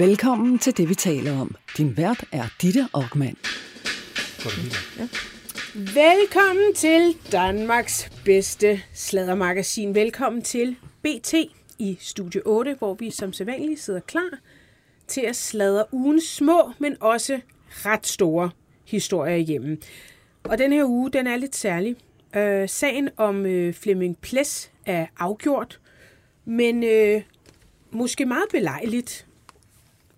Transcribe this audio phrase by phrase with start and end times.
[0.00, 1.54] Velkommen til det, vi taler om.
[1.76, 3.36] Din vært er Ditte Aukmann.
[4.98, 5.08] Ja.
[5.74, 9.94] Velkommen til Danmarks bedste sladdermagasin.
[9.94, 11.34] Velkommen til BT
[11.78, 14.38] i Studie 8, hvor vi som sædvanligt sidder klar
[15.06, 17.40] til at sladre ugens små, men også
[17.70, 18.50] ret store
[18.84, 19.80] historier igennem.
[20.42, 21.96] Og den her uge, den er lidt særlig.
[22.36, 25.80] Øh, sagen om øh, Flemming Ples er afgjort,
[26.44, 27.22] men øh,
[27.90, 29.26] måske meget belejligt,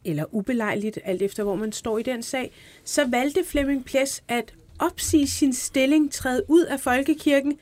[0.05, 2.53] eller ubelejligt, alt efter hvor man står i den sag,
[2.85, 7.59] så valgte Flemming Ples at opsige sin stilling, træde ud af folkekirken,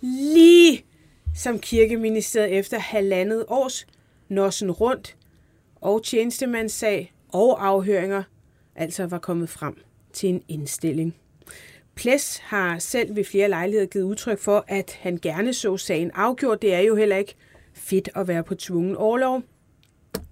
[0.00, 0.84] lige
[1.36, 3.86] som kirkeministeriet efter halvandet års
[4.28, 5.16] nossen rundt
[5.80, 8.22] og tjenestemandssag og afhøringer
[8.76, 9.76] altså var kommet frem
[10.12, 11.14] til en indstilling.
[11.94, 16.62] Ples har selv ved flere lejligheder givet udtryk for, at han gerne så sagen afgjort.
[16.62, 17.34] Det er jo heller ikke
[17.72, 19.42] fedt at være på tvungen overlov,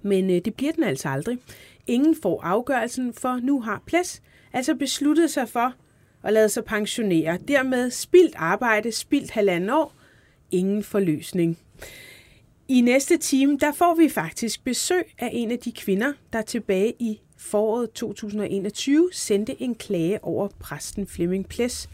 [0.02, 1.38] men øh, det bliver den altså aldrig.
[1.86, 5.74] Ingen får afgørelsen, for nu har Ples altså besluttet sig for
[6.22, 7.38] at lade sig pensionere.
[7.48, 9.94] Dermed spildt arbejde, spildt halvanden år,
[10.50, 11.58] ingen forløsning.
[12.68, 16.94] I næste time, der får vi faktisk besøg af en af de kvinder, der tilbage
[16.98, 21.88] i foråret 2021 sendte en klage over præsten Flemming Ples.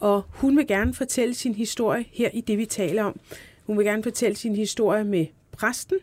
[0.00, 3.20] Og hun vil gerne fortælle sin historie her i det, vi taler om.
[3.66, 5.98] Hun vil gerne fortælle sin historie med præsten,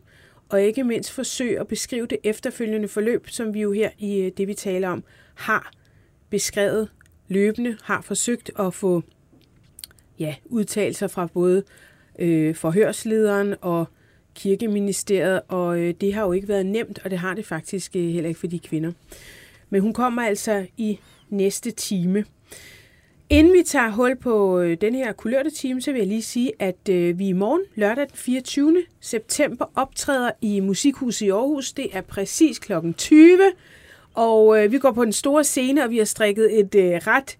[0.54, 4.32] og ikke mindst forsøge at beskrive det efterfølgende forløb, som vi jo her i øh,
[4.38, 5.04] det, vi taler om,
[5.36, 5.72] har
[6.30, 6.90] beskrevet
[7.28, 9.04] løbende, har forsøgt at få
[10.20, 11.64] ja, udtalelser fra både
[12.20, 13.86] øh, forhørslederen og
[14.36, 18.10] kirkeministeriet, og øh, det har jo ikke været nemt, og det har det faktisk øh,
[18.10, 18.92] heller ikke for de kvinder.
[19.70, 22.26] Men hun kommer altså i næste time.
[23.30, 26.52] Inden vi tager hul på øh, den her kulørte time, så vil jeg lige sige,
[26.60, 28.84] at øh, vi i morgen, lørdag den 24.
[29.02, 31.74] september, optræder i Musikhuset i Aarhus.
[31.74, 32.74] Det er præcis kl.
[32.98, 33.40] 20,
[34.14, 37.38] og øh, vi går på den store scene, og vi har strikket et øh, ret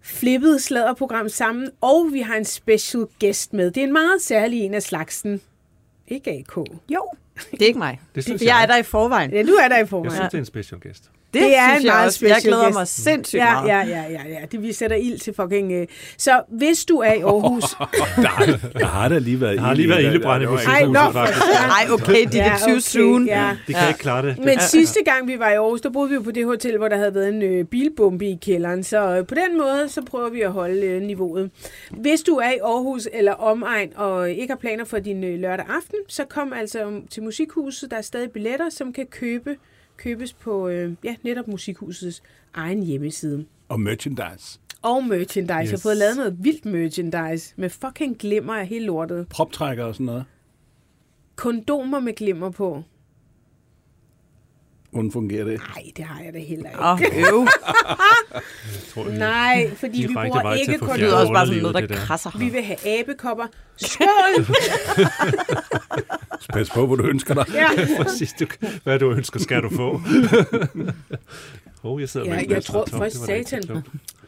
[0.00, 3.70] flippet sladderprogram sammen, og vi har en special guest med.
[3.70, 5.40] Det er en meget særlig en af slagsen.
[6.08, 6.56] Ikke AK.
[6.88, 7.08] Jo,
[7.50, 8.00] det er ikke mig.
[8.14, 8.54] Det synes jeg, jeg.
[8.54, 9.30] jeg er der i forvejen.
[9.32, 10.04] Ja, du er der i forvejen.
[10.04, 11.10] Jeg synes, det er en special guest.
[11.32, 12.26] Det, Det er synes en jeg meget også.
[12.26, 12.78] Jeg glæder guest.
[12.78, 13.68] mig sindssygt Ja, meget.
[13.68, 14.38] ja, ja, ja, ja.
[14.52, 15.72] Det, vi sætter ild til fucking...
[15.72, 15.86] Øh.
[16.18, 17.62] Så hvis du er i Aarhus...
[18.16, 21.12] der, der har der lige været Der har lige været ildebrand i Ej, nå, musikhuset,
[21.12, 21.42] faktisk.
[21.46, 23.26] Ej, okay, det er too soon.
[23.26, 23.56] Ja.
[23.66, 24.38] De kan ikke klare det.
[24.38, 26.88] Men sidste gang vi var i Aarhus, der boede vi jo på det hotel, hvor
[26.88, 28.82] der havde været en øh, bilbombe i kælderen.
[28.84, 31.50] Så øh, på den måde, så prøver vi at holde øh, niveauet.
[31.90, 35.66] Hvis du er i Aarhus eller omegn og ikke har planer for din øh, lørdag
[35.68, 37.90] aften, så kom altså um, til Musikhuset.
[37.90, 39.56] Der er stadig billetter, som kan købe
[40.02, 42.22] købes på øh, ja, netop Musikhusets
[42.54, 43.44] egen hjemmeside.
[43.68, 44.58] Og merchandise.
[44.82, 45.62] Og merchandise.
[45.62, 45.70] Yes.
[45.70, 49.28] Jeg har fået lavet noget vildt merchandise med fucking glimmer af hele lortet.
[49.28, 50.24] Proptrækker og sådan noget.
[51.36, 52.82] Kondomer med glimmer på.
[54.92, 55.60] Hvordan fungerer det?
[55.74, 56.82] Nej, det har jeg da heller ikke.
[56.82, 57.00] Åh,
[57.34, 57.46] øv.
[58.94, 59.18] tror.
[59.18, 62.04] Nej, fordi vi bruger ikke få Det lyder også bare underlivet, noget, der der.
[62.04, 62.38] krasser.
[62.38, 63.46] Vi vil have abekopper.
[63.76, 64.46] Skål!
[66.52, 67.44] Pas på, hvor du ønsker dig.
[67.54, 67.68] ja.
[68.02, 68.46] Præcis, du,
[68.84, 70.00] hvad du ønsker, skal du få.
[71.82, 73.62] oh, jeg sidder Ja, med jeg tror ikke så satan.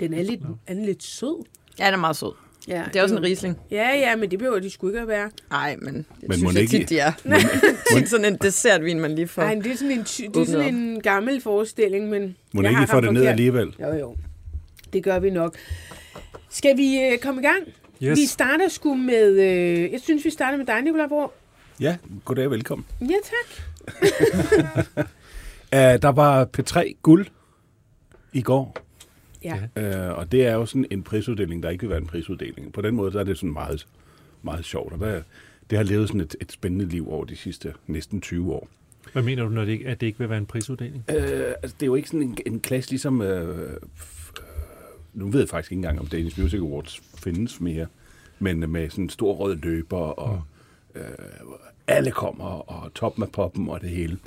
[0.00, 1.44] Den er lidt, er den lidt sød.
[1.78, 2.32] Ja, den er meget sød.
[2.69, 3.58] Ja, Det er også en risling.
[3.70, 5.30] Ja, ja, men det behøver de sgu ikke at være.
[5.50, 7.12] Nej, men det Men synes jeg ikke- tit, de er.
[7.98, 9.42] tit sådan en dessertvin, man lige får.
[9.42, 12.70] Nej, det er sådan en, ty- det er sådan en gammel forestilling, men Må jeg
[12.70, 13.75] ikke har få det ned alligevel?
[13.80, 14.16] Jo, jo.
[14.92, 15.56] Det gør vi nok.
[16.50, 17.62] Skal vi øh, komme i gang?
[18.02, 18.19] Yes.
[18.19, 19.31] Vi starter sgu med...
[19.32, 21.31] Øh, jeg synes, vi starter med dig, Nicolai Bro.
[21.81, 22.86] Ja, goddag og velkommen.
[23.00, 23.64] Ja, tak.
[25.72, 27.26] Uh, der var P3 guld
[28.32, 28.76] i går,
[29.44, 30.10] Ja.
[30.10, 32.72] uh, og det er jo sådan en prisuddeling, der ikke vil være en prisuddeling.
[32.72, 33.87] På den måde så er det sådan meget,
[34.43, 35.22] meget sjovt, og der,
[35.71, 38.69] det har levet sådan et, et spændende liv over de sidste næsten 20 år.
[39.12, 41.05] Hvad mener du, når det ikke, at det ikke vil være en prisuddeling?
[41.09, 41.15] Uh,
[41.62, 43.21] altså, det er jo ikke sådan en, en klasse ligesom...
[43.21, 43.28] Uh,
[45.15, 47.87] nu ved jeg faktisk ikke engang, om Danish Music Awards findes mere,
[48.38, 50.43] men med sådan en stor rød løber, og
[50.94, 51.03] øh,
[51.87, 54.19] alle kommer, og toppen af poppen og det hele.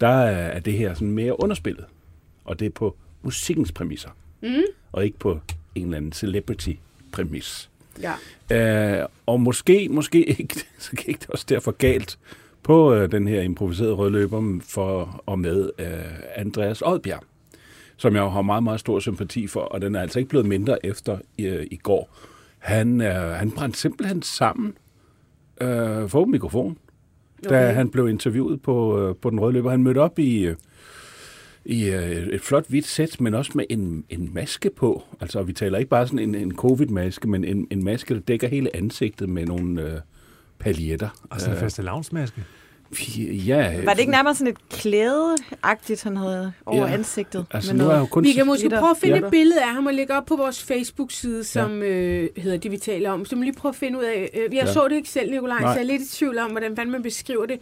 [0.00, 1.84] Der er er det her sådan mere underspillet,
[2.44, 4.10] og det er på musikkens præmisser,
[4.42, 4.62] mm.
[4.92, 5.38] og ikke på
[5.74, 7.70] en eller anden celebrity-præmis.
[8.00, 8.14] ja.
[9.00, 12.18] Øh, og måske, måske ikke, så gik det også derfor galt
[12.62, 15.86] på øh, den her improviserede rødløber for og med øh,
[16.36, 17.22] Andreas Oddbjerg,
[17.96, 20.86] som jeg har meget, meget stor sympati for, og den er altså ikke blevet mindre
[20.86, 22.16] efter øh, i går.
[22.58, 24.74] Han, øh, han brændte simpelthen sammen
[25.60, 26.78] øh, for mikrofon,
[27.44, 27.74] da Okay.
[27.74, 29.70] han blev interviewet på, øh, på den røde løber.
[29.70, 30.56] Han mødte op i, øh,
[31.64, 35.02] i øh, et flot hvidt sæt, men også med en, en maske på.
[35.20, 38.48] Altså, vi taler ikke bare sådan en, en covid-maske, men en, en maske, der dækker
[38.48, 40.00] hele ansigtet med nogle øh,
[40.58, 41.08] paljetter.
[41.30, 42.44] Altså en Øh, faste lavnsmaske.
[43.18, 46.92] Ja, Var det ikke nærmere sådan et klædeagtigt, han havde over Ja.
[46.92, 47.46] ansigtet?
[47.50, 47.98] Altså, med nu er noget?
[47.98, 48.24] jeg jo kun...
[48.24, 49.24] Vi kan måske prøve at finde Ja.
[49.24, 52.76] et billede af ham og lægge op på vores Facebook-side, som øh, hedder det, vi
[52.76, 53.24] taler om.
[53.24, 54.30] Så må lige prøve at finde ud af...
[54.34, 54.72] Øh, jeg Ja.
[54.72, 57.46] så det ikke selv, Nikolaj, så jeg er lidt i tvivl om, hvordan man beskriver
[57.46, 57.58] det.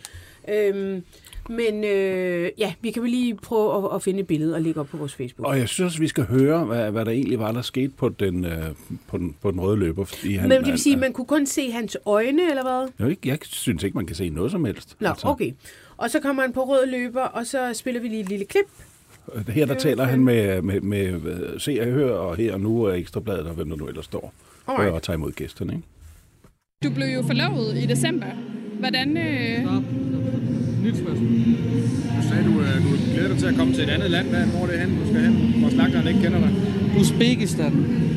[0.48, 1.02] Øhm,
[1.48, 4.80] men øh, ja, vi kan vel lige prøve at, at finde et billede og lægge
[4.80, 5.48] op på vores Facebook.
[5.48, 8.08] Og jeg synes også, vi skal høre, hvad, hvad der egentlig var, der skete på
[8.08, 8.52] den, øh,
[9.08, 10.04] på den, på den røde løber.
[10.04, 12.88] Fordi han, Men det vil sige, at man kunne kun se hans øjne, eller hvad?
[12.98, 14.96] jeg, ikke- jeg synes ikke, man kan se noget som helst.
[15.00, 15.52] Nå, okay.
[15.96, 18.64] Og så kommer han på rød løber, og så spiller vi lige et lille klip.
[19.36, 22.60] Altså, Her der taler han med, med, med, med Se og Hør, og her og
[22.60, 24.32] nu er Ekstrabladet, og hvem der nu ellers står.
[24.68, 24.92] Alright.
[24.94, 25.86] Og tager imod gæsterne, ikke?
[26.84, 28.26] Du blev jo forlovet i december.
[28.80, 29.16] Hvordan...
[29.16, 29.64] Øh...
[30.84, 31.28] Nyt spørgsmål.
[32.16, 34.26] Du sagde, du, øh, du glæder dig til at komme til et andet land.
[34.28, 35.34] Hvad, hvor er det hen, du skal hen?
[35.60, 36.50] Hvor slagteren ikke kender dig.
[37.00, 37.72] Uzbekistan.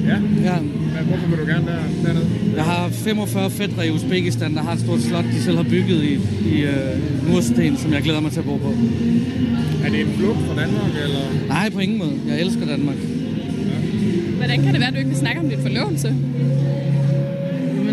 [0.06, 0.18] Ja?
[0.50, 0.58] Ja.
[0.94, 2.28] Hvad, hvorfor vil du gerne der, dernede?
[2.56, 6.04] Jeg har 45 fædre i Uzbekistan, der har et stort slot, de selv har bygget
[6.04, 6.14] i,
[6.56, 8.74] i uh, mursten, som jeg glæder mig til at bo på.
[9.86, 11.48] Er det en flugt fra Danmark, eller?
[11.48, 12.14] Nej, på ingen måde.
[12.28, 12.96] Jeg elsker Danmark.
[14.38, 16.16] Hvordan kan det være, at du ikke vil snakke om dit forlovelse?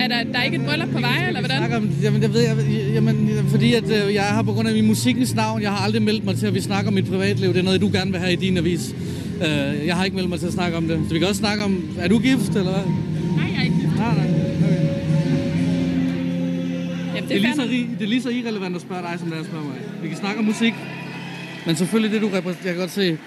[0.00, 1.72] Er der, der er ikke et bryllup på vej, eller hvordan?
[1.72, 2.56] Om, jamen, jeg ved, jeg,
[2.92, 5.62] jamen, fordi at, øh, jeg her på grund af min musikkens navn.
[5.62, 7.48] Jeg har aldrig meldt mig til, at vi snakker om mit privatliv.
[7.48, 8.94] Det er noget, du gerne vil have i din avis.
[9.36, 11.00] Uh, jeg har ikke meldt mig til at snakke om det.
[11.06, 12.82] Så vi kan også snakke om, er du gift, eller hvad?
[13.36, 13.96] Nej, jeg er ikke gift.
[13.96, 14.26] Nej, nej.
[14.26, 14.78] Okay.
[17.14, 17.62] Jamen, Det er, lige så,
[17.98, 19.74] det er lige så irrelevant at spørge dig, som det er at spørge mig.
[20.02, 20.74] Vi kan snakke om musik,
[21.66, 22.64] men selvfølgelig det, du repræsenterer.
[22.64, 23.18] Jeg kan godt se...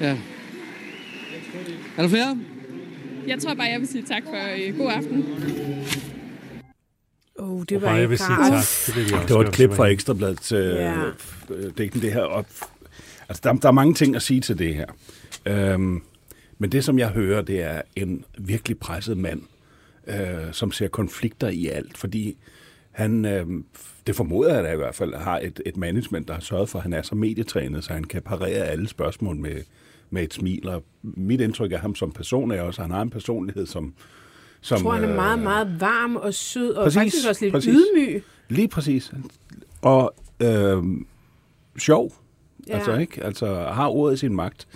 [0.00, 0.16] Ja.
[1.96, 2.38] Er du flere?
[3.28, 5.24] Jeg tror bare, jeg vil sige tak for øh, god aften.
[7.42, 8.62] Oh, det var bare, jeg vil ikke sige tak.
[8.86, 11.04] Det, vil vi også Det var et klip så fra Ekstrabladets øh, Ja.
[11.50, 12.22] øh, det her.
[12.22, 12.46] Og,
[13.28, 14.86] altså, der, der er mange ting at sige til det her.
[15.46, 16.02] Øhm,
[16.58, 19.42] men det, som jeg hører, det er en virkelig presset mand,
[20.06, 22.36] øh, som ser konflikter i alt, fordi
[22.90, 23.46] han, øh,
[24.06, 26.78] det formoder jeg da i hvert fald, har et, et management, der har sørget for,
[26.78, 29.56] at han er så medietrænet, så han kan parere alle spørgsmål med,
[30.10, 30.68] med et smil.
[30.68, 33.94] Og mit indtryk af ham som person er også, at han har en personlighed, som...
[34.62, 37.44] som Jeg tror, han er øh, meget, meget varm og sød, og Præcis, faktisk også
[37.44, 37.74] lidt præcis.
[37.74, 38.22] ydmyg.
[38.48, 39.12] Lige præcis.
[39.82, 40.82] Og øh,
[41.78, 42.12] sjov,
[42.68, 42.74] Ja.
[42.74, 43.24] altså ikke?
[43.24, 44.68] Altså har ordet i sin magt.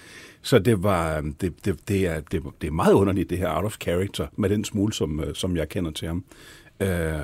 [0.42, 3.64] Så det var det, det, det, er, det, det er meget underligt, det her out
[3.64, 6.24] of character, med den smule, som, øh, som jeg kender til ham.
[6.80, 7.14] Øh,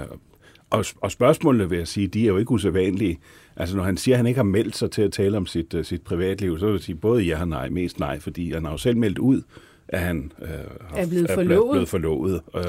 [0.71, 3.19] og, og spørgsmålene, vil jeg sige, de er jo ikke usædvanlige.
[3.57, 5.75] Altså når han siger, at han ikke har meldt sig til at tale om sit,
[5.75, 8.65] uh, sit privatliv, så vil jeg sige både ja og nej, mest nej, fordi han
[8.65, 9.43] har jo selv meldt ud,
[9.89, 11.73] at han øh, har- Er blevet er forlovet.
[11.73, 12.41] blevet forlovet.
[12.57, 12.63] Øh,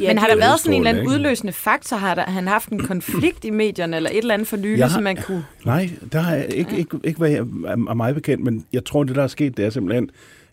[0.00, 1.12] Ja, Men har der er været sådan en eller anden ikke?
[1.12, 1.96] udløsende faktor?
[1.96, 5.02] Har der, han haft en konflikt i medierne, eller et eller andet for nylig, som
[5.02, 5.44] man kunne...
[5.64, 7.48] Nej, der har jeg ikke, ikke, ikke været
[7.88, 10.10] af mig bekendt, men jeg tror, det der er sket, det er simpelthen,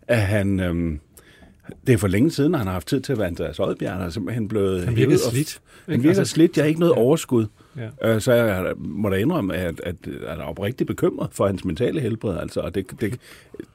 [0.08, 0.60] at han...
[0.60, 1.00] Øhm,
[1.88, 3.94] det er for længe siden, at han har haft tid til at være Andreas Oddbjerg.
[3.94, 4.86] Han er simpelthen blevet...
[4.86, 5.60] Han virker hævet og- slidt.
[5.86, 6.04] Han ikke?
[6.04, 6.58] virker Altså, slidt.
[6.58, 7.46] Jeg har ikke noget overskud.
[7.78, 7.90] Ja.
[8.02, 11.66] Øh, så jeg må da indrømme, at, at, at jeg er oprigtigt bekymret for hans
[11.66, 12.38] mentale helbred.
[12.38, 13.20] Altså, og det, det,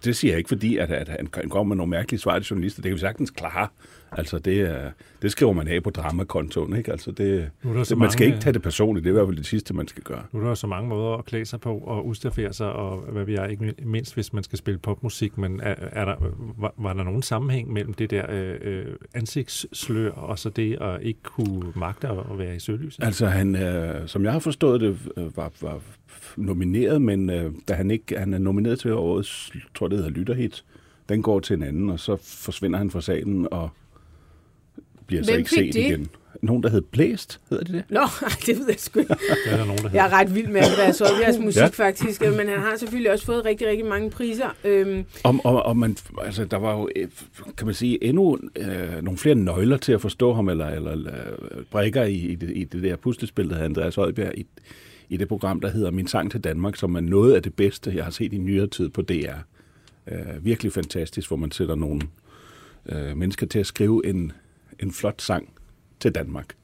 [0.05, 2.83] det siger jeg ikke, fordi at, at han kommer med nogle mærkelige svar til journalister.
[2.83, 3.69] Det kan vi sagtens klare.
[4.17, 4.91] Altså, det, er-
[5.23, 6.77] det skriver man af på dramakontoen.
[6.77, 6.93] Ikke?
[6.93, 9.05] Altså, det, Nu det, man skal mange- ikke tage det personligt.
[9.05, 10.23] Det er i hvert fald det sidste, man skal gøre.
[10.33, 13.25] Nu er der så mange måder at klæde sig på og udstaffere sig, og hvad
[13.25, 16.15] vi er, ikke mindst hvis man skal spille popmusik, men er, er der,
[16.59, 21.03] var, var der nogen sammenhæng mellem det der øh, øh, ansigtsslør og så det at
[21.03, 23.05] ikke kunne magte at at være i søgelyset?
[23.05, 25.81] Altså, han, øh, som jeg har forstået det, øh, var, var
[26.37, 30.65] nomineret, men øh, da han ikke han er nomineret til årets, tror det hedder Lytterhit,
[31.09, 33.71] den går til en anden, og så forsvinder han fra salen og
[35.13, 35.81] bliver så Hvem ikke fik set det?
[35.81, 36.09] igen.
[36.43, 37.85] Nogen, der hed Blæst, hedder det det?
[37.89, 39.15] Nå, ej, det ved jeg sgu ikke.
[39.45, 41.67] Det er der nogen, der Jeg er ret vild med Andreas Oddbjergs musik, ja.
[41.67, 42.21] Faktisk.
[42.21, 44.57] Men han har selvfølgelig også fået rigtig, rigtig mange priser.
[44.65, 47.09] Øhm, Og, og, og man, altså, der var jo, øh,
[47.57, 51.65] kan man sige, endnu øh, nogle flere nøgler til at forstå ham, eller, eller øh,
[51.71, 54.47] brækker i, i, det, i det der puslespil, der hedder Andreas Højbjerg, i,
[55.09, 57.93] i det program, der hedder Min Sang til Danmark, som er noget af det bedste,
[57.95, 59.35] jeg har set i nyere tid på DR.
[60.13, 62.01] Øh, virkelig fantastisk, hvor man sætter nogle
[62.87, 64.33] øh, mennesker til at skrive en,
[64.83, 65.49] en flot sang
[66.01, 66.55] til Danmark.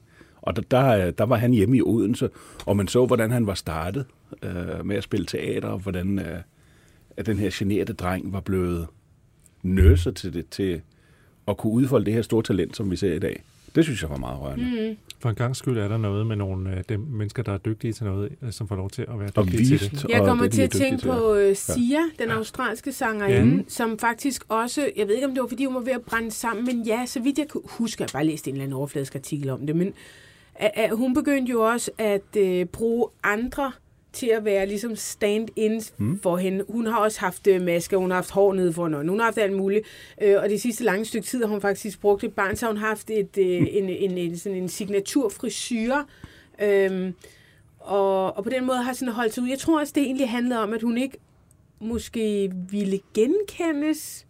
[0.41, 2.29] Og der, der, øh, der var han hjemme i Odense,
[2.65, 4.05] og man så, hvordan han var startet
[4.43, 6.41] øh, med at spille teater, og hvordan øh,
[7.17, 8.87] at den her generede dreng var blevet
[9.63, 10.81] nøset til, det, til
[11.47, 13.43] at kunne udfolde det her store talent, som vi ser i dag.
[13.75, 14.89] Det synes jeg var meget rørende.
[14.89, 14.97] Mm.
[15.21, 17.93] For en gang skyld er der noget med nogle af dem mennesker, der er dygtige
[17.93, 20.09] til noget, øh, som får lov til at være dygtige til det.
[20.09, 23.63] jeg kommer det, de til at tænke på uh, Sia, den australske sangerinde, ja.
[23.67, 26.31] som faktisk også, jeg ved ikke om det var fordi hun var ved at brænde
[26.31, 29.15] sammen, men ja, så vidt jeg kunne huske, jeg bare læst en eller anden overfladisk
[29.15, 29.93] artikel om det, men
[30.55, 33.71] at, at hun begyndte jo også at uh, bruge andre
[34.13, 36.19] til at være ligesom stand-ins mm.
[36.19, 36.65] for hende.
[36.69, 39.25] Hun har også haft uh, masker, hun har haft hår nede for øjnene, hun har
[39.25, 39.85] haft alt muligt.
[40.25, 42.73] Uh, og det sidste lange stykke tid har hun faktisk brugt et barn, så har
[42.73, 46.05] hun haft et, uh, en, en, en, sådan en signaturfrisyre.
[46.91, 47.13] Um,
[47.79, 49.49] og, og på den måde har sådan holdt sig ud.
[49.49, 51.17] Jeg tror også, det egentlig handlede om, at hun ikke
[51.79, 54.25] måske ville genkendes.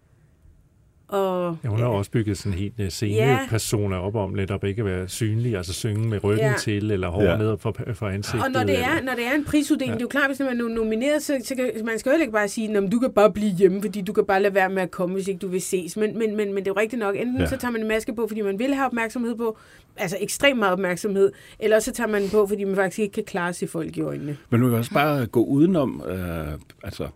[1.10, 4.80] Og, Ja, hun har også bygget sådan en helt uh, scenepersoner op om netop ikke
[4.80, 6.48] at være synlig, altså synge med ryggen Ja.
[6.52, 6.58] ja.
[6.58, 7.32] til, eller hår Ja.
[7.32, 7.38] ja.
[7.38, 8.44] ned for, for ansigtet.
[8.46, 9.92] Og når det, er, når det er en prisuddeling, ja.
[9.92, 9.94] Ja.
[9.94, 12.32] det er jo klart, hvis man er nomineret, så, så kan, man skal jo ikke
[12.34, 14.82] bare sige, at du kan bare blive hjemme, fordi du kan bare lade være med
[14.82, 15.98] at komme, hvis ikke du vil ses.
[15.98, 17.42] Men, men, men, men det er jo rigtigt nok, enten ja.
[17.42, 17.48] Ja.
[17.50, 19.58] så tager man en maske på, fordi man vil have opmærksomhed på,
[19.98, 23.24] altså ekstremt meget opmærksomhed, eller så tager man den på, fordi man faktisk ikke kan
[23.24, 24.38] klare sig folk i øjnene.
[24.50, 26.48] Men man kan også bare gå udenom øh,
[26.84, 27.08] altså,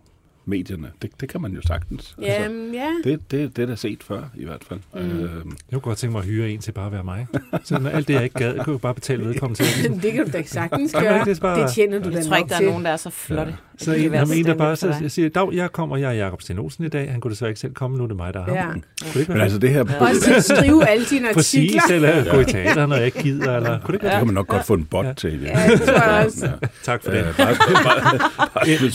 [0.46, 0.88] medierne.
[1.02, 2.14] Det, det kan man jo sagtens.
[2.22, 3.10] Ja, Altså, ja.
[3.10, 4.80] det, det, det er da set før, i hvert fald.
[4.94, 5.00] Mm.
[5.00, 5.30] Øh, Jeg
[5.72, 7.26] kunne godt tænke mig at hyre en til bare at være mig.
[7.64, 9.90] Så når alt det, jeg ikke gad, kunne jeg bare betale vedkommende til.
[10.02, 11.24] det kan du da sagtens Jamen, gøre.
[11.24, 12.96] det er bare- Det tjener du da Jeg tror ikke, der er nogen, der er
[12.96, 13.56] så flotte.
[13.78, 16.24] Så Det kan en, om en, der bare så, siger, Dag, jeg kommer, jeg er
[16.24, 17.10] Jacob Sten Olsen i dag.
[17.12, 18.54] Han kunne desværre ikke selv komme, nu er det mig, der er ham.
[18.56, 18.62] Ja.
[18.72, 18.82] Kunne
[19.14, 21.96] det ikke men altså det her, Også til at skrive alle dine Præcis, artikler.
[22.10, 24.34] eller gå i teater, når jeg ikke gider, eller kunne det ikke det kan man
[24.34, 25.12] nok godt få en bot Ja.
[25.12, 25.42] til.
[25.42, 26.50] Ja, det tror jeg også.
[26.82, 27.18] Tak for det.
[27.18, 28.18] Øh, bare, bare,
[28.54, 28.92] bare, Inden,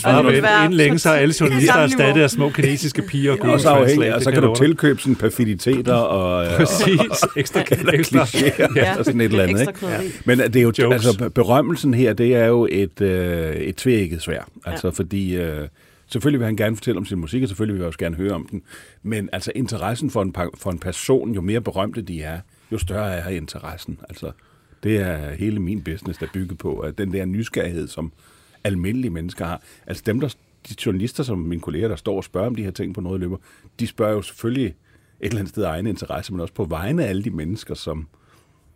[0.64, 1.00] inden længe,
[1.42, 1.84] er journalister niveau.
[1.84, 5.02] erstattet af små kinesiske piger og og så afhængig, gode og så kan du tilkøbe
[5.02, 7.00] sådan perfiditeter og, øh, Præcis,
[7.36, 7.62] ekstra,
[7.94, 8.28] ekstra.
[8.76, 8.98] Ja.
[8.98, 9.62] og sådan et eller andet.
[9.62, 10.22] Ikke?
[10.26, 14.50] Men det er jo, altså berømmelsen her, det er jo et, øh, et tvækket svær.
[14.66, 15.68] Altså fordi, øh,
[16.08, 18.32] selvfølgelig vil han gerne fortælle om sin musik, og selvfølgelig vil jeg også gerne høre
[18.32, 18.62] om den.
[19.04, 22.40] Men altså interessen for en, for en person, jo mere berømte de er,
[22.72, 24.00] jo større er interessen.
[24.10, 24.32] Altså
[24.84, 28.12] det er hele min business, der er bygget på, at den der nysgerrighed, som
[28.64, 29.62] almindelige mennesker har.
[29.88, 30.36] Altså dem, der,
[30.70, 33.20] de journalister, som mine kolleger, der står og spørger om de her ting på noget
[33.20, 33.38] løber,
[33.80, 34.76] de spørger jo selvfølgelig et
[35.22, 38.08] eller andet sted af egen interesse, men også på vegne af alle de mennesker, som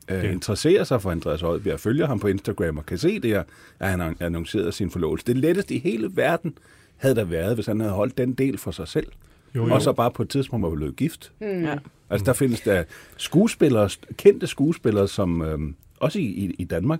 [0.10, 3.44] øh, interesserer sig for Andreas Højbjerg, følger ham på Instagram og kan se det her,
[3.80, 5.26] at han har annonceret sin forlovelse.
[5.26, 6.58] Det letteste i hele verden
[6.98, 9.08] havde der været, hvis han havde holdt den del for sig selv.
[9.56, 9.74] Jo, jo.
[9.74, 11.32] Og så bare på et tidspunkt var blevet gift.
[11.42, 11.78] Ja.
[12.10, 12.84] Altså der findes der
[13.18, 15.60] skuespillere, kendte skuespillere, som øh,
[16.00, 17.00] også i, i, i Danmark,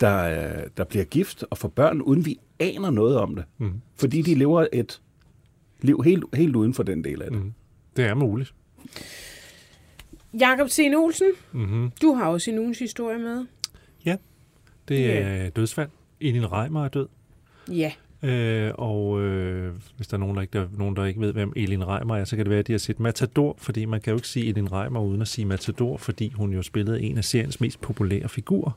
[0.00, 3.44] der, der bliver gift og får børn, uden vi aner noget om det.
[3.58, 3.72] Mm.
[3.96, 5.00] Fordi de lever et
[5.82, 7.42] liv helt, helt uden for den del af det.
[7.42, 7.52] Mm.
[7.96, 8.54] Det er muligt.
[10.40, 11.90] Jakob Sten Olsen, Mm-hmm.
[12.02, 13.46] du har også en ugens historie med.
[14.88, 15.88] Det er dødsfald.
[16.20, 17.06] Elin Reimer er død.
[17.68, 17.92] Ja.
[18.22, 21.52] Øh, og øh, hvis der er nogen der, ikke, der, nogen, der ikke ved, hvem
[21.56, 24.10] Elin Reimer er, så kan det være, at de har set Matador, fordi man kan
[24.10, 27.24] jo ikke sige Elin Reimer uden at sige Matador, fordi hun jo spillede en af
[27.24, 28.70] seriens mest populære figurer,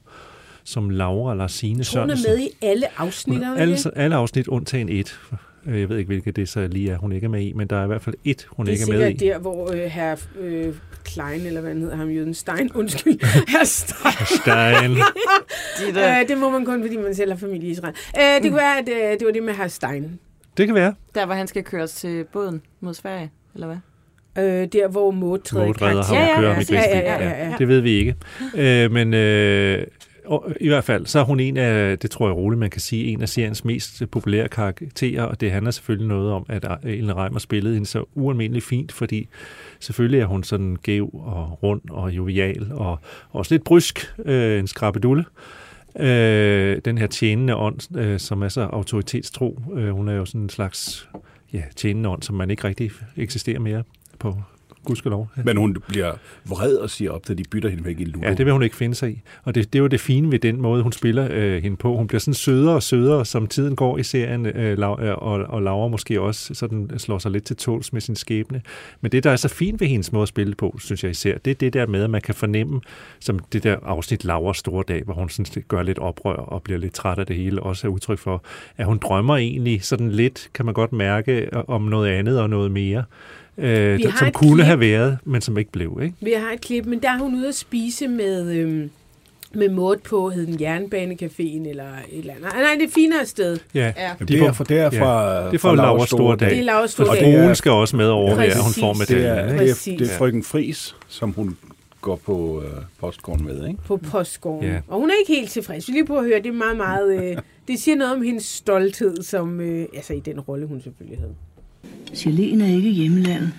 [0.65, 2.32] som Laura Larsine Så hun er Sørensen.
[2.32, 5.20] med i alle afsnit, Hun er er alle, alle afsnit undtagen et.
[5.65, 7.67] Øh, Jeg ved ikke, hvilket det så lige er, hun ikke er med i, men
[7.67, 9.25] der er i hvert fald et, hun Det er ikke er med sikkert i.
[9.25, 10.74] der, hvor øh, herr øh,
[11.05, 14.25] Klein, eller hvad han hedder, ham Jøden Stein, undskyld, herr Stein.
[14.41, 14.91] Stein.
[15.79, 17.93] De der, Øh, det må man kun, fordi man selv har familie i Israel.
[18.17, 20.20] Øh, det kunne være, at øh, det var det med herr Stein.
[20.58, 20.93] Det kan være.
[21.15, 23.77] der, hvor han skal køres til båden mod Sverige, eller hvad?
[24.43, 26.15] Øh, der, hvor Maud træder i karakter.
[26.15, 26.51] ja, ja,
[27.00, 27.55] ja, ja, ja.
[27.58, 28.15] Det ved vi ikke.
[28.55, 29.88] Øh, men øh,
[30.25, 32.70] og, øh, i hvert fald, så er hun en af, det tror jeg roligt, man
[32.70, 36.65] kan sige, en af seriens mest populære karakterer, og det handler selvfølgelig noget om, at
[36.84, 39.27] øh, Ellen Reimer spillede hende så ualmindeligt fint, fordi
[39.80, 43.00] selvfølgelig er hun sådan gæv og rund og jovial, og
[43.32, 45.25] også lidt brysk, øh, en skrabedulle.
[46.00, 50.42] Øh, den her tjenende ånd, øh, som er så autoritetstro, øh, hun er jo sådan
[50.42, 51.10] en slags
[51.53, 53.84] ja, tjenende ånd, som man ikke rigtig eksisterer mere
[54.20, 54.36] på
[54.86, 55.30] gudskelov.
[55.44, 56.13] Men hun bliver
[56.46, 58.28] vred og siger op, da de bytter hende væk i Ludo.
[58.28, 59.22] Ja, det vil hun ikke finde sig i.
[59.44, 61.98] Og det, det er jo det fine ved den måde, hun spiller øh, hende på.
[61.98, 65.62] Hun bliver sådan sødere og sødere, som tiden går i serien, øh, øh, og, og
[65.62, 68.62] Laura måske også sådan slår sig lidt til tåls med sin skæbne.
[69.02, 71.38] Men det, der er så fint ved hendes måde at spille på, synes jeg især,
[71.38, 72.82] det er det der med, at man kan fornemme,
[73.20, 76.80] som det der afsnit Lauras store dag, hvor hun sådan gør lidt oprør og bliver
[76.80, 78.44] lidt træt af det hele, også er udtryk for,
[78.78, 82.72] at hun drømmer egentlig sådan lidt, kan man godt mærke, om noget andet og noget
[82.72, 83.04] mere.
[83.57, 84.65] Øh, Vi har som et kunne klip.
[84.65, 86.15] have været, men som ikke blev, ikke?
[86.22, 88.89] Vi har et klip, men der er hun ude at spise med, øhm,
[89.53, 92.48] med Maud på, hed den Jernbanecaféen, eller et eller andet.
[92.55, 93.57] Nej, det er finere sted.
[93.74, 94.12] Ja, Ja.
[94.27, 96.50] det er, for, det er fra, det er fra Lauras store dag.
[96.50, 97.41] Det er Lauras Og store det er- dag.
[97.43, 99.07] fruen skal også med over, at hun får Præcis.
[99.07, 100.00] Det er, det er, Præcis.
[100.00, 101.57] det er frøken Fris, som hun
[102.01, 103.79] går på øh, postgården med, ikke?
[103.86, 104.69] på postgården.
[104.69, 104.77] Ja.
[104.88, 105.88] Og hun er ikke helt tilfreds.
[105.88, 107.24] Vi lige prøve at høre, det er meget, meget...
[107.31, 111.19] Øh, det siger noget om hendes stolthed, som, øh, altså i den rolle, hun selvfølgelig
[111.19, 111.33] havde.
[112.13, 113.52] Geléen er ikke hjemmelandet.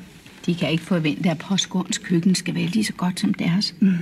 [0.47, 3.75] De kan ikke forvente, at postgårdens køkken skal være lige så godt som deres.
[3.81, 3.93] Mm.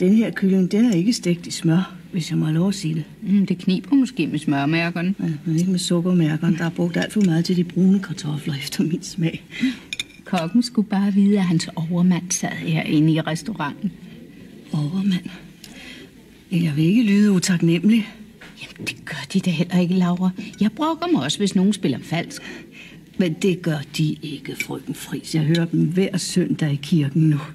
[0.00, 2.74] Den her kylling, den er ikke stegt i smør, hvis jeg må have lov at
[2.74, 3.04] sige det.
[3.22, 5.14] Mm, det kniber måske med smørmærkerne.
[5.20, 6.58] Ja, men ikke med sukkermærkerne.
[6.58, 9.44] Der er brugt alt for meget til de brune kartofler efter min smag.
[10.24, 13.92] Kokken skulle bare vide, at hans overmand sad herinde i restauranten.
[14.72, 15.28] Overmand.
[16.52, 18.08] Jeg vil ikke lyde utaknemmelig.
[18.62, 20.30] Jamen, det gør de da heller ikke, Laura.
[20.60, 22.42] Jeg brokker mig også, hvis nogen spiller falsk.
[23.20, 25.34] Men det gør de ikke, frøken Fris.
[25.34, 27.36] Jeg hører dem hver søndag i kirken nu.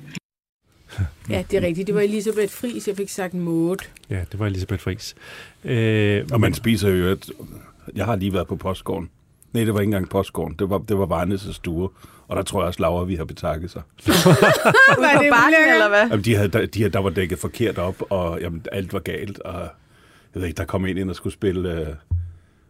[1.29, 1.87] Ja, det er rigtigt.
[1.87, 3.77] Det var Elisabeth Friis, jeg fik sagt Maud.
[4.09, 5.15] Ja, det var Elisabeth Friis.
[5.63, 7.31] Øh, Og man spiser jo et...
[7.95, 9.09] Jeg har lige været på postgården.
[9.53, 10.55] Nej, det var ikke engang postgården.
[10.59, 11.89] Det var, det var Varnes' stue.
[12.27, 13.81] Og der tror jeg også, Laura, vi har betakket sig.
[14.07, 16.07] Ude på bakken, eller hvad?
[16.09, 18.99] Jamen, de havde, der, de havde, der var dækket forkert op, og jamen, alt var
[18.99, 19.39] galt.
[19.39, 19.59] Og
[20.33, 21.87] jeg ved ikke, der kom en ind og skulle spille, øh,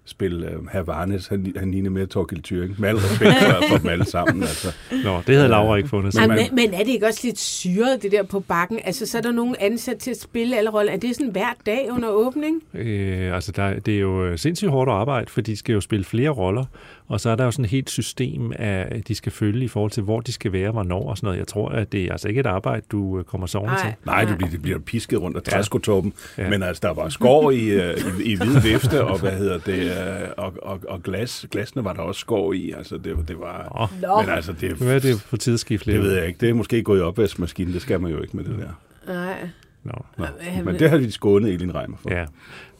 [0.05, 1.27] spille øh, Herr Varnes.
[1.27, 2.75] Han, han lignede mere Torgild Thuring.
[2.77, 4.43] Med al respekt for, for dem alle sammen.
[4.43, 4.67] Altså.
[5.03, 6.13] Nå, det havde Laura ikke fundet.
[6.15, 8.79] Nej, man- men, men er det ikke også lidt syret, det der på bakken?
[8.83, 10.91] Altså, så er der nogen ansat til at spille alle roller.
[10.91, 12.61] Er det sådan hver dag under åbning?
[12.73, 16.05] Øh, altså, der, det er jo øh, sindssygt hårdt arbejde, for de skal jo spille
[16.05, 16.65] flere roller,
[17.07, 19.91] og så er der jo sådan et helt system, af, de skal følge i forhold
[19.91, 21.39] til, hvor de skal være, hvornår og sådan noget.
[21.39, 23.93] Jeg tror, at det er altså ikke et arbejde, du øh, kommer sovende til.
[24.05, 26.13] Nej, det bliver, det bliver pisket rundt af træskotoppen.
[26.37, 26.49] Ja.
[26.49, 29.91] Men altså, der var skår i, øh, i, i hvid vifte, og hvad hedder det,
[29.97, 32.71] øh, og, og, og glas, glasene var der også skår i.
[32.77, 33.89] Altså, det, var- det var...
[34.01, 34.21] Nå.
[34.21, 35.85] Men altså, det, Hvad er det for tidsskift?
[35.85, 36.37] det ved jeg ikke.
[36.41, 37.73] Det er måske gået i opvaskemaskinen.
[37.73, 39.13] Det skal man jo ikke med det der.
[39.13, 39.49] Nej.
[39.83, 39.91] Nå.
[40.17, 40.25] Nå.
[40.65, 42.11] Men det har de skånet Elin Reimer for.
[42.13, 42.25] Ja.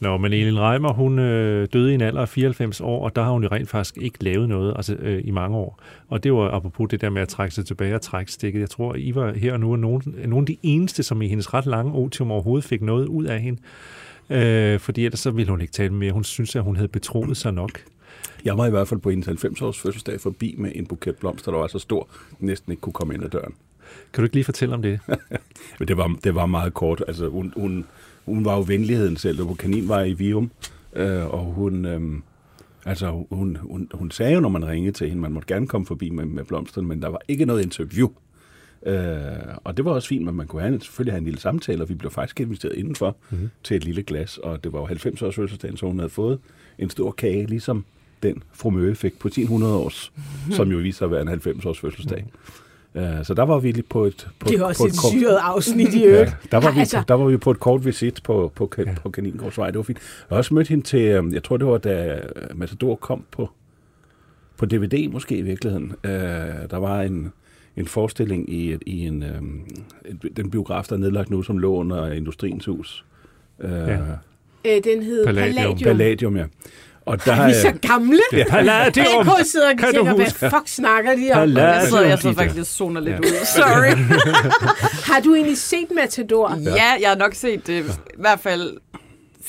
[0.00, 3.22] Nå, men Elin Reimer, hun øh, døde i en alder af 94 år, og der
[3.22, 5.80] har hun jo rent faktisk ikke lavet noget altså, øh, i mange år.
[6.08, 8.60] Og det var apropos det der med at trække sig tilbage og trække stikket.
[8.60, 11.28] Jeg tror, I var her og nu er nogen, nogle af de eneste, som i
[11.28, 13.60] hendes ret lange otium overhovedet fik noget ud af hende.
[14.30, 16.12] Øh, fordi ellers så ville hun ikke tale mere.
[16.12, 17.80] Hun synes, at hun havde betroet sig nok.
[18.44, 21.58] Jeg var i hvert fald på hendes 90-års fødselsdag forbi med en buket blomster, der
[21.58, 23.54] var så stor, næsten ikke kunne komme ind ad døren.
[24.12, 25.00] Kan du ikke lige fortælle om det?
[25.78, 27.04] Men det var, det var meget kort.
[27.08, 27.84] Altså, hun, hun,
[28.24, 29.38] hun var jo venligheden selv.
[29.38, 30.50] Det var kaninvej i Vium,
[30.96, 32.00] øh, og hun, øh,
[32.84, 35.86] altså, hun, hun, hun sagde jo, når man ringede til hende, man måtte gerne komme
[35.86, 38.08] forbi med, med blomsterne, men der var ikke noget interview.
[38.86, 41.82] Øh, og det var også fint, men man kunne have, selvfølgelig have en lille samtale,
[41.82, 43.50] og vi blev faktisk inviteret indenfor mm-hmm.
[43.64, 46.38] til et lille glas, og det var jo 90 års fødselsdagen, så hun havde fået
[46.78, 47.84] en stor kage, ligesom
[48.22, 50.52] den fru Møge fik på sin 100 års, mm-hmm.
[50.52, 52.20] som jo viser at være en 90 års fødselsdag.
[52.22, 53.24] Mm-hmm.
[53.24, 54.28] Så der var vi lige på et...
[54.38, 56.30] På, Det er også på et kort- syret afsnit i øvrigt.
[56.30, 58.94] Ja, der, var vi, Altså- der var vi på et kort visit på, på, ja.
[59.02, 59.66] på Kaninkårdsvej.
[59.70, 59.98] Det var fint.
[59.98, 62.20] Jeg har også mødt hende til, øhm, jeg tror det var da
[62.54, 63.50] Matador kom på,
[64.56, 65.92] på DVD måske i virkeligheden.
[66.04, 66.10] Øh,
[66.70, 67.32] der var en,
[67.76, 69.66] en forestilling i, et- i en, en-
[70.36, 73.04] den biograf, der er nedlagt nu, som lå under Industriens Hus.
[73.60, 73.96] Øh, Ja.
[74.64, 75.54] Øh, den hed Palladium.
[75.54, 75.78] Palladium.
[75.96, 76.44] Palladium, ja.
[77.06, 78.18] Og der, Er vi så øh, gamle?
[78.32, 78.44] Ja.
[78.50, 79.28] Palladium!
[79.28, 81.38] AK sidder og Kan tænker, hvad fuck snakker de om?
[81.38, 81.74] Palladium.
[81.80, 83.18] Jeg sidder, jeg sidder faktisk zoner lidt Ja.
[83.18, 83.44] ud.
[83.56, 83.96] Sorry.
[85.12, 86.58] Har du egentlig set Matador?
[86.64, 88.76] Ja, jeg har nok set det i hvert fald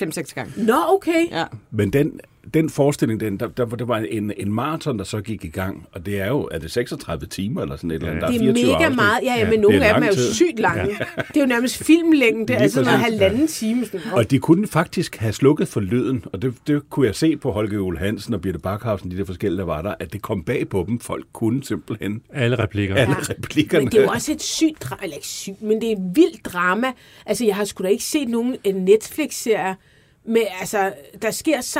[0.01, 0.51] 5-6 gange.
[0.65, 1.25] Nå, okay.
[1.31, 1.43] Ja.
[1.71, 2.19] Men den,
[2.53, 5.87] den forestilling, den, der, der, det var en, en maraton, der så gik i gang,
[5.91, 8.21] og det er jo, er det 36 timer eller sådan et eller andet?
[8.21, 8.95] Der Det er 24 mega afsnit.
[8.95, 9.19] meget.
[9.23, 10.33] Ja, ja, men det nogle er af dem er jo tid.
[10.33, 10.91] sygt lange.
[11.27, 13.85] Det er jo nærmest filmlængde, Lige altså noget halvanden time.
[13.85, 14.01] Sådan.
[14.13, 17.51] Og de kunne faktisk have slukket for lyden, og det, det kunne jeg se på
[17.51, 20.43] Holger Jule Hansen og Birte Bakhausen, de der forskellige, der var der, at det kom
[20.43, 20.99] bag på dem.
[20.99, 22.95] Folk kunne simpelthen Alle replikker.
[22.95, 23.83] alle replikkerne.
[23.85, 26.11] Men det er jo også et sygt drama, eller ikke sygt, men det er et
[26.15, 26.87] vildt drama.
[27.25, 29.73] Altså, jeg har sgu da ikke set nogen Netflix-serier
[30.25, 31.79] med, altså, der sker så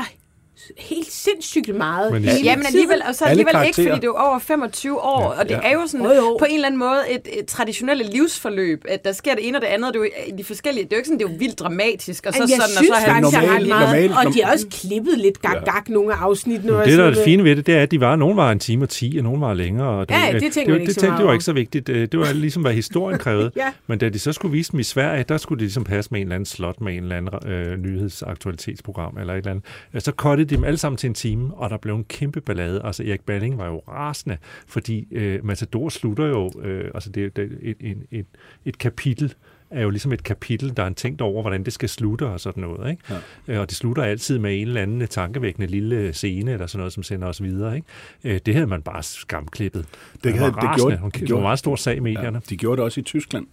[0.78, 2.12] helt sindssygt meget.
[2.14, 3.90] Men det- Ja, men alligevel, og så alligevel ikke, karakterer.
[3.96, 5.60] fordi det er over 25 år, ja, og det Ja.
[5.64, 6.36] er jo sådan Jo, jo.
[6.40, 9.62] på en eller anden måde et, et traditionelle livsforløb, at der sker det ene og
[9.62, 11.26] det andet, og det er jo i de forskellige, det er jo ikke sådan, det
[11.26, 13.42] er jo vildt dramatisk, og så jeg sådan, synes og så er han faktisk, der
[13.42, 16.74] er normal- ret meget, normal- og de har også klippet lidt gag-gag nogle af afsnittene.
[16.74, 18.60] Det, der er det fine ved det, det er, at de var, nogen var en
[18.60, 19.88] time og 10, og nogen var længere.
[19.88, 21.54] Og Ja, det tænker det, det, ikke det, så tænkte- meget det var ikke så
[21.54, 21.88] vigtigt.
[21.88, 23.52] Det var ligesom, hvad historien krævede.
[23.58, 23.72] Ja.
[23.88, 26.20] Men da de så skulle vise dem i Sverige, der skulle det ligesom passe med
[26.22, 30.04] en eller anden slot, med en eller anden øh, nyhedsaktualitetsprogram eller et eller andet.
[30.04, 30.12] Så
[30.48, 32.82] kottede de dem alle sammen til en time, og der blev en kæmpe ballade.
[32.84, 37.48] Altså Erik Balling var jo rasende, fordi øh, Matador slutter jo, øh, altså det, er-
[37.62, 38.26] et, et, et,
[38.66, 39.34] et kapitel,
[39.70, 42.62] er jo ligesom et kapitel, der er tænkt over, hvordan det skal slutte og sådan
[42.64, 42.92] noget.
[42.92, 43.04] Ikke?
[43.48, 43.54] Ja.
[43.54, 46.94] Øh, Og det slutter altid med en eller anden tankevækkende lille scene, eller sådan noget,
[46.94, 47.76] som sender os videre.
[47.76, 47.88] Ikke?
[48.24, 49.86] Øh, Det havde man bare skamklippet.
[50.24, 52.38] Det havde- det gjorde- det det var gjorde- en meget stor sag i medierne.
[52.38, 53.48] Ja, de gjorde det også i Tyskland,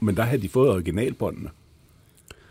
[0.00, 1.48] men der havde de fået originalbåndene.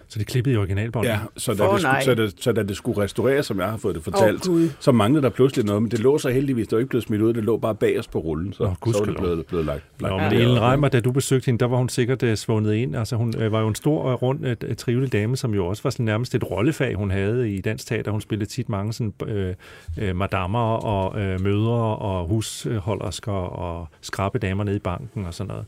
[0.10, 1.10] Så det klippede i originalbåndet.
[1.10, 3.70] Ja, så da, Åh, det skulle, så, det, så da det skulle restaureres, som jeg
[3.70, 4.70] har fået det fortalt, Gud.
[4.80, 7.22] så manglede der pludselig noget, men det lå så heldigvis, det var ikke blevet smidt
[7.22, 9.66] ud, det lå bare bag os på rullen, så, Nå, så var det blevet, blevet
[9.66, 9.84] lagt.
[10.00, 12.74] lagt Nå, men Ellen Reimer, da du besøgte hende, der var hun sikkert uh, svundet
[12.74, 12.96] ind.
[12.96, 15.84] Altså, hun uh, var jo en stor, uh, rund, uh, trivelig dame, som jo også
[15.84, 18.12] var sådan nærmest et rollefag, hun havde i dansk teater.
[18.12, 24.40] Hun spillede tit mange sådan, uh, uh, madammer og uh, mødre og husholdersker og skrabe
[24.40, 25.66] damer nede i banken og sådan noget.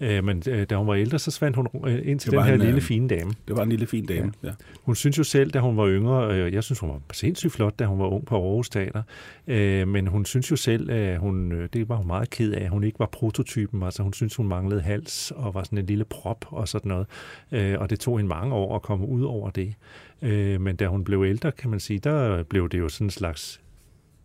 [0.00, 2.54] Uh, men uh, da hun var ældre, så svandt hun uh, ind til den her
[2.54, 3.32] en, lille øh, fine dame.
[3.48, 4.48] Det var en lille fin dame, ja.
[4.48, 4.54] ja.
[4.82, 7.78] Hun synes jo selv, da hun var yngre, øh, jeg synes, hun var sindssygt flot,
[7.78, 9.02] da hun var ung på Aarhus Teater,
[9.46, 12.64] øh, men hun synes jo selv, at hun, øh, det var hun meget ked af,
[12.64, 15.86] at hun ikke var prototypen, altså hun synes, hun manglede hals og var sådan en
[15.86, 17.06] lille prop og sådan noget,
[17.52, 19.74] øh, og det tog hende mange år at komme ud over det.
[20.22, 23.10] Øh, men da hun blev ældre, kan man sige, der blev det jo sådan en
[23.10, 23.60] slags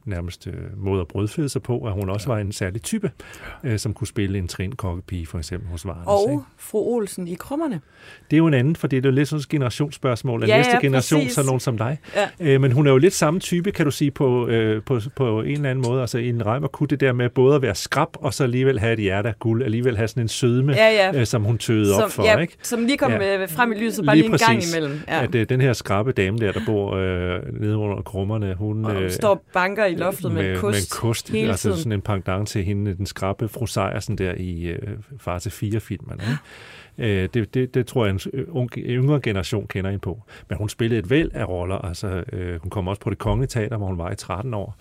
[0.06, 3.12] nærmest øh, måde at brødføde sig på, at hun også var en særlig type,
[3.64, 6.04] øh, som kunne spille en trin kokkepige for eksempel hos Varnes.
[6.06, 6.44] Og ikke?
[6.58, 7.82] fru Olsen i krummerne.
[8.32, 10.44] Det er jo en anden, for det er jo lidt sådan et generationsspørgsmål.
[10.44, 11.34] At Ja, næste ja, generation, præcis.
[11.36, 11.98] så nogen som dig.
[12.16, 12.54] Ja.
[12.54, 15.42] Øh, men hun er jo lidt samme type, kan du sige, på, øh, på, på
[15.42, 16.02] en eller anden måde.
[16.02, 18.94] Altså en Reimer kunne det der med både at være skrab, og så alligevel have
[18.94, 21.20] et hjerte af guld, alligevel have sådan en sødme, Ja, ja.
[21.20, 22.24] Øh, som hun tøede Som- op for.
[22.24, 22.58] ja, ikke?
[22.62, 25.00] som lige kom, øh, frem i lyset, bare lige en gang imellem.
[25.08, 25.24] Ja.
[25.24, 28.86] At øh, den her skrabe dame der, der bor øh, nede under krummerne, hun...
[28.86, 31.78] Og øh, står banker i loftet med, en kost, med kost hele altså tiden.
[31.78, 35.80] sådan en pendant til hende, den skrabe fru Sejersen der i øh, Far til fire
[35.80, 36.14] filmen.
[36.20, 36.38] Ikke?
[36.98, 40.24] Øh, det, det, det tror jeg, en s- ung, yngre generation kender hende på.
[40.50, 41.76] Men hun spillede et væld af roller.
[41.78, 44.78] Altså, øh, hun kom også på det kongelige teater, hvor hun var i 13 år.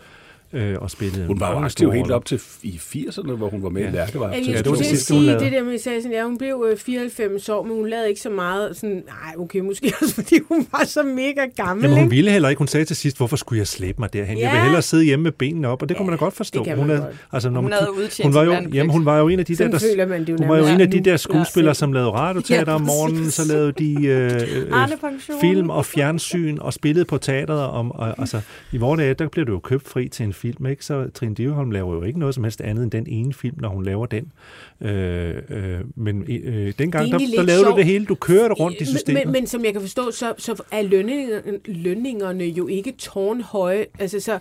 [0.54, 3.68] Øh, og spillede Hun var jo aktiv helt op til i 80'erne, hvor hun var
[3.68, 3.90] med i Ja.
[3.90, 4.28] Lærkevej.
[4.28, 6.38] Jeg Ja, skulle det var til det sige det der med, at sådan, ja, hun
[6.38, 8.76] blev øh, 94 år, men hun lavede ikke så meget.
[8.76, 11.82] Sådan, nej, okay, måske også fordi hun var så mega gammel.
[11.84, 12.58] Jamen, hun ville heller ikke.
[12.58, 14.38] Hun sagde til sidst, hvorfor skulle jeg slæbe mig derhen?
[14.38, 14.42] Ja.
[14.44, 14.62] Jeg vil Ja.
[14.62, 16.64] hellere sidde hjemme med benene op, og det kunne man da godt forstå.
[16.64, 17.14] det hun, er, godt.
[17.32, 19.56] altså, når Hun man, havde hun var jo, jamen, hun var jo en af de
[19.56, 19.78] der, der
[20.18, 22.74] det jo hun var jo en af de der skuespillere, Ja, som lavede radioteater Ja,
[22.74, 24.72] om morgenen, så lavede de øh, øh,
[25.40, 27.60] film og fjernsyn og spillede på teateret.
[27.60, 28.40] Om, og, altså,
[28.72, 30.84] I vores dage, der bliver du jo købt fri til en film, ikke?
[30.84, 33.68] Så Trine Dyrholm laver jo ikke noget som helst andet end den ene film, når
[33.68, 34.32] hun laver den.
[34.80, 37.76] Øh, øh, men øh, dengang, der, der lavede du sjovt.
[37.76, 38.06] det hele.
[38.06, 39.22] Du kører det rundt i Men- systemet.
[39.24, 43.86] Men, men som jeg kan forstå, så, så er lønningerne, lønningerne jo ikke tårnhøje.
[43.98, 44.38] Altså, så,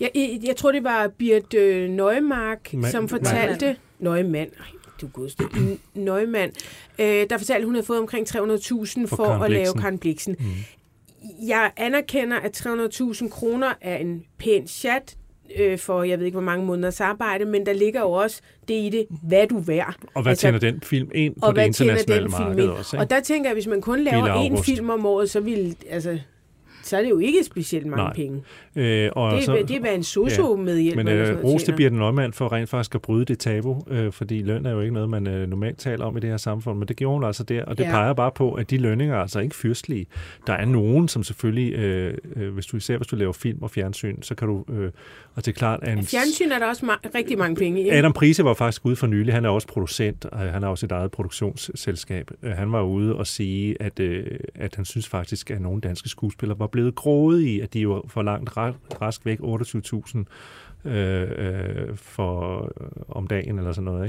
[0.00, 3.76] jeg, jeg, jeg tror, det var Birte øh, Neumark, Ma- som fortalte...
[3.98, 4.34] Neumann.
[4.58, 4.66] Ej,
[5.00, 5.44] du godeste.
[5.94, 6.52] Neumann.
[6.98, 9.74] Øh, der fortalte, at hun havde fået omkring 300.000 for, Karen at lave.
[9.80, 10.36] Karen Bliksen.
[10.38, 10.46] Mm.
[11.46, 15.16] Jeg anerkender, at 300.000 kroner er en pæn chat
[15.56, 18.74] øh, for, jeg ved ikke, hvor mange måneders arbejde, men der ligger jo også det
[18.74, 19.94] i det, hvad du værd.
[20.14, 22.96] og hvad tjener den film ind på og det internationale den marked også?
[22.96, 23.04] Ikke?
[23.04, 25.76] Og der tænker jeg, at hvis man kun laver én film om året, så vil
[25.90, 26.18] altså
[26.86, 28.14] så er det jo ikke specielt mange Nej.
[28.14, 28.42] penge.
[28.76, 31.72] Øh, og Det, så- det er, hvad en socio med hjælp Men øh, ros til
[31.76, 34.94] Birte Neumann for rent faktisk at bryde det tabu, øh, fordi løn er jo ikke
[34.94, 37.42] noget, man øh, normalt taler om i det her samfund, men det gjorde hun altså
[37.44, 37.88] der, og det Ja.
[37.88, 37.94] ja.
[37.94, 40.06] peger bare på, at de lønninger er altså ikke fyrstlige.
[40.46, 43.70] Der er nogen, som selvfølgelig, øh, øh, hvis du især hvis du laver film og
[43.70, 44.90] fjernsyn, så kan du, øh,
[45.34, 47.88] og det er klart, at en, Fjernsyn er der også ma- rigtig mange penge i.
[47.88, 49.34] Adam Prise var faktisk ude for nylig.
[49.34, 52.30] Han er også producent, og han har også sit eget produktionsselskab.
[52.42, 56.08] Øh, Han var ude og sige, at, øh, at han synes faktisk, at nogle danske
[56.08, 60.24] skuespillere var blevet grådige, at de jo for langt rask væk 28.000
[60.84, 64.06] øh, øh, for øh, om dagen eller sådan noget.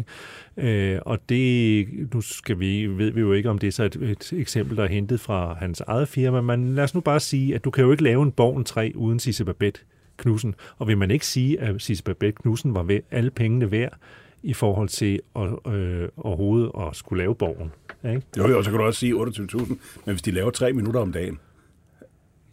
[0.58, 0.94] Ikke?
[0.94, 3.96] Øh, og det, nu skal vi, ved vi jo ikke, om det er så et,
[3.96, 7.56] et eksempel, der er hentet fra hans eget firma, men lad os nu bare sige,
[7.56, 9.82] at du kan jo ikke lave en Borgen 3 uden Sisse Babette
[10.18, 10.56] Knudsen.
[10.78, 13.98] Og vil man ikke sige, at Sisse Babette Knudsen var ved alle pengene værd
[14.44, 17.72] i forhold til at, øh, overhovedet at skulle lave borgen?
[18.06, 18.22] Ikke?
[18.38, 21.12] Jo, jo, så kan du også sige 28.000, men hvis de laver tre minutter om
[21.12, 21.40] dagen,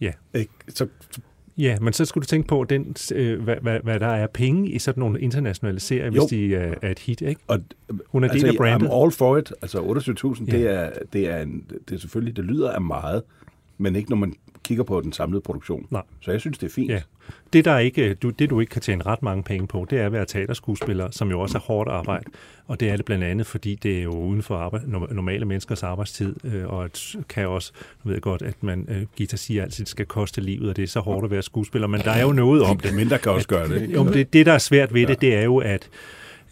[0.02, 0.12] Ja.
[0.34, 0.86] ikke, så
[1.58, 4.70] Ja, men så skulle du tænke på, den, øh, hvad, hvad, hvad der er penge
[4.70, 6.26] i sådan nogle internationale serier, hvis Jo.
[6.30, 7.40] de er, er et hit, ikke?
[7.46, 7.58] Og,
[8.06, 8.88] Hun er del af brandet.
[8.88, 9.52] I'm all for it.
[9.62, 10.52] Altså 28.000, Ja.
[10.58, 13.22] det, er, det, er en, det er selvfølgelig, det lyder af meget,
[13.78, 14.34] men ikke når man
[14.64, 15.86] kigger på den samlede produktion.
[15.90, 16.02] Nej.
[16.20, 16.90] Så jeg synes, det er fint.
[16.90, 17.00] Ja.
[17.52, 20.06] Det, der ikke, du, det, du ikke kan tjene ret mange penge på, det er
[20.06, 22.24] at være teaterskuespiller, som jo også er hårdt arbejde.
[22.66, 25.44] Og det er det blandt andet, fordi det er jo uden for arbejde, no- normale
[25.44, 27.72] menneskers arbejdstid, øh, og et, kan også,
[28.04, 30.88] nu ved godt, at man, øh, Gita siger altid, skal koste livet, og det er
[30.88, 32.94] så hårdt at være skuespiller, men der er jo noget om det.
[33.00, 33.82] Mindre kan også gøre det.
[33.82, 34.04] ikke?
[34.04, 35.88] Men det, det, der er svært ved det, det er jo, at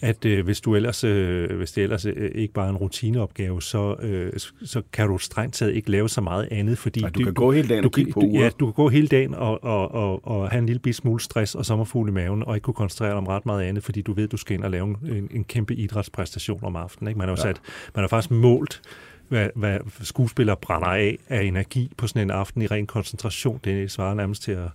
[0.01, 3.63] at øh, hvis du ellers øh, hvis det ellers øh, ikke bare er en rutineopgave,
[3.63, 4.33] så, øh,
[4.65, 7.53] så kan du strengt taget ikke lave så meget andet, fordi Nej, du kan gå
[7.53, 8.45] hele dagen du, og kigge på du, uret.
[8.45, 11.55] Ja, du kan gå hele dagen og, og, og, og have en lille smule stress
[11.55, 14.13] og sommerfugl i maven, og ikke kunne koncentrere dig om ret meget andet, fordi du
[14.13, 17.09] ved, du skal ind og lave en, en kæmpe idrætspræstation om aftenen.
[17.09, 17.19] Ikke?
[17.19, 17.43] Man har jo Ja.
[17.43, 17.61] sat,
[17.95, 18.83] man har faktisk målt,
[19.29, 23.61] hvad, hvad skuespillere brænder af af energi på sådan en aften i ren koncentration.
[23.65, 24.69] Det svarer nærmest til at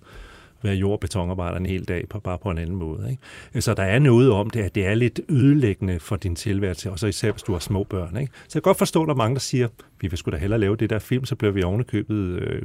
[0.65, 3.11] være jord- og betonarbejder en hel dag, på, bare på en anden måde.
[3.11, 3.61] Ikke?
[3.61, 6.99] Så der er noget om det, at det er lidt ødelæggende for din tilværelse, og
[6.99, 8.17] så især hvis du har små børn.
[8.17, 8.31] Ikke?
[8.33, 9.67] Så jeg kan godt forstå, at der er mange, der siger,
[10.01, 12.61] vi vil sgu da hellere lave det der film, så bliver vi ovenikøbet øh,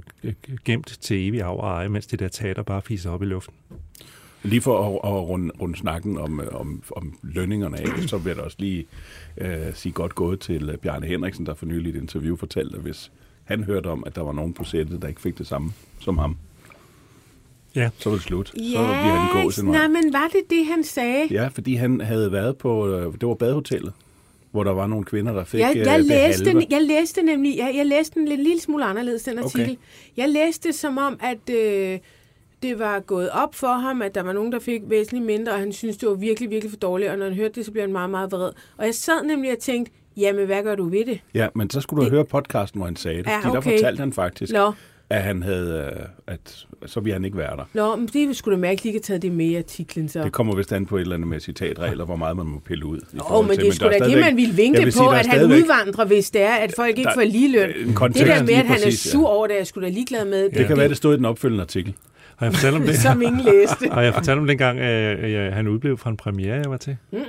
[0.64, 3.54] gemt til evig af og eje, mens det der teater bare fiser op i luften.
[4.42, 8.30] Lige for at, at runde, runde snakken om, øh, om, om lønningerne af, så vil
[8.30, 8.86] jeg da også lige
[9.36, 12.76] øh, sige godt gået til øh, Bjarne Henriksen, der for nylig i et interview fortalte,
[12.76, 13.12] at hvis
[13.44, 16.18] han hørte om, at der var nogen på sættet, der ikke fik det samme som
[16.18, 16.36] ham,
[17.74, 17.90] ja.
[17.98, 18.52] så var det slut.
[18.56, 19.76] Ja, så ville han gå sin vej.
[19.78, 21.26] nej, men var det det, han sagde?
[21.30, 23.92] Ja, fordi han havde været på, øh, det var badehotellet,
[24.50, 26.66] hvor der var nogle kvinder, der fik jeg, øh, jeg, det læste, halve.
[26.70, 29.62] jeg læste nemlig, jeg, jeg læste den lidt lille smule anderledes, den artikel.
[29.70, 29.76] Okay.
[30.16, 31.98] Jeg læste det som om, at øh,
[32.62, 35.58] det var gået op for ham, at der var nogen, der fik væsentligt mindre, og
[35.58, 37.82] han syntes, det var virkelig, virkelig for dårligt, og når han hørte det, så blev
[37.82, 38.50] han meget, meget vred.
[38.76, 41.20] Og jeg sad nemlig og tænkte, jamen, hvad gør du ved det?
[41.34, 43.70] Ja, men så skulle du høre podcasten, hvor han sagde det, Ja, fordi der okay.
[43.70, 44.72] fortalte han faktisk, Nå.
[45.10, 47.64] at han havde, øh, at så ville han ikke være der.
[47.74, 50.22] Nå, men det skulle da mærkeligt ikke have taget det med i artiklen, så.
[50.22, 52.86] Det kommer vist an på et eller andet med citatregler, hvor meget man må pille
[52.86, 53.00] ud.
[53.30, 55.06] Åh, men det er sgu der da det, man ville vinke Jeg vil på, sige,
[55.06, 57.68] er at han udvandrer, hvis det er, at folk ikke Der- får ligeløn.
[57.68, 60.50] Det der med, at han er sur over det, er jeg sgu da ligeglad med.
[60.50, 61.94] Det kan være, det stod i den opfølgende artikel.
[62.40, 62.98] Har jeg fortalt om det?
[62.98, 63.88] Som ingen læste.
[63.92, 66.96] Har jeg fortalt om dengang, øh, jeg, han udblev fra en premiere, jeg var til?
[67.12, 67.24] Mm-mm.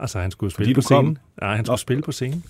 [0.00, 1.04] Altså, han skulle Fordi spille du på scenen.
[1.14, 1.16] kom?
[1.42, 2.44] Nej, han skulle spille på scenen.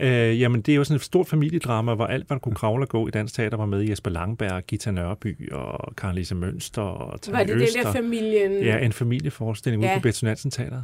[0.00, 2.84] Øh, jamen, det er jo sådan et stort familiedrama, hvor alt, hvad der kunne kravle
[2.84, 6.82] og gå i dansk teater, var med Jesper Langberg, Gita Nørby og Karen Lise Mønster
[6.82, 7.82] og Tanja Var det Øster.
[7.82, 8.52] der familien?
[8.62, 9.96] Ja, en familieforestilling ude Ja.
[9.98, 10.82] på Betty Nansen Teater.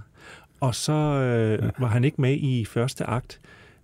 [0.61, 3.41] Og så øh, var han ikke med i første akt,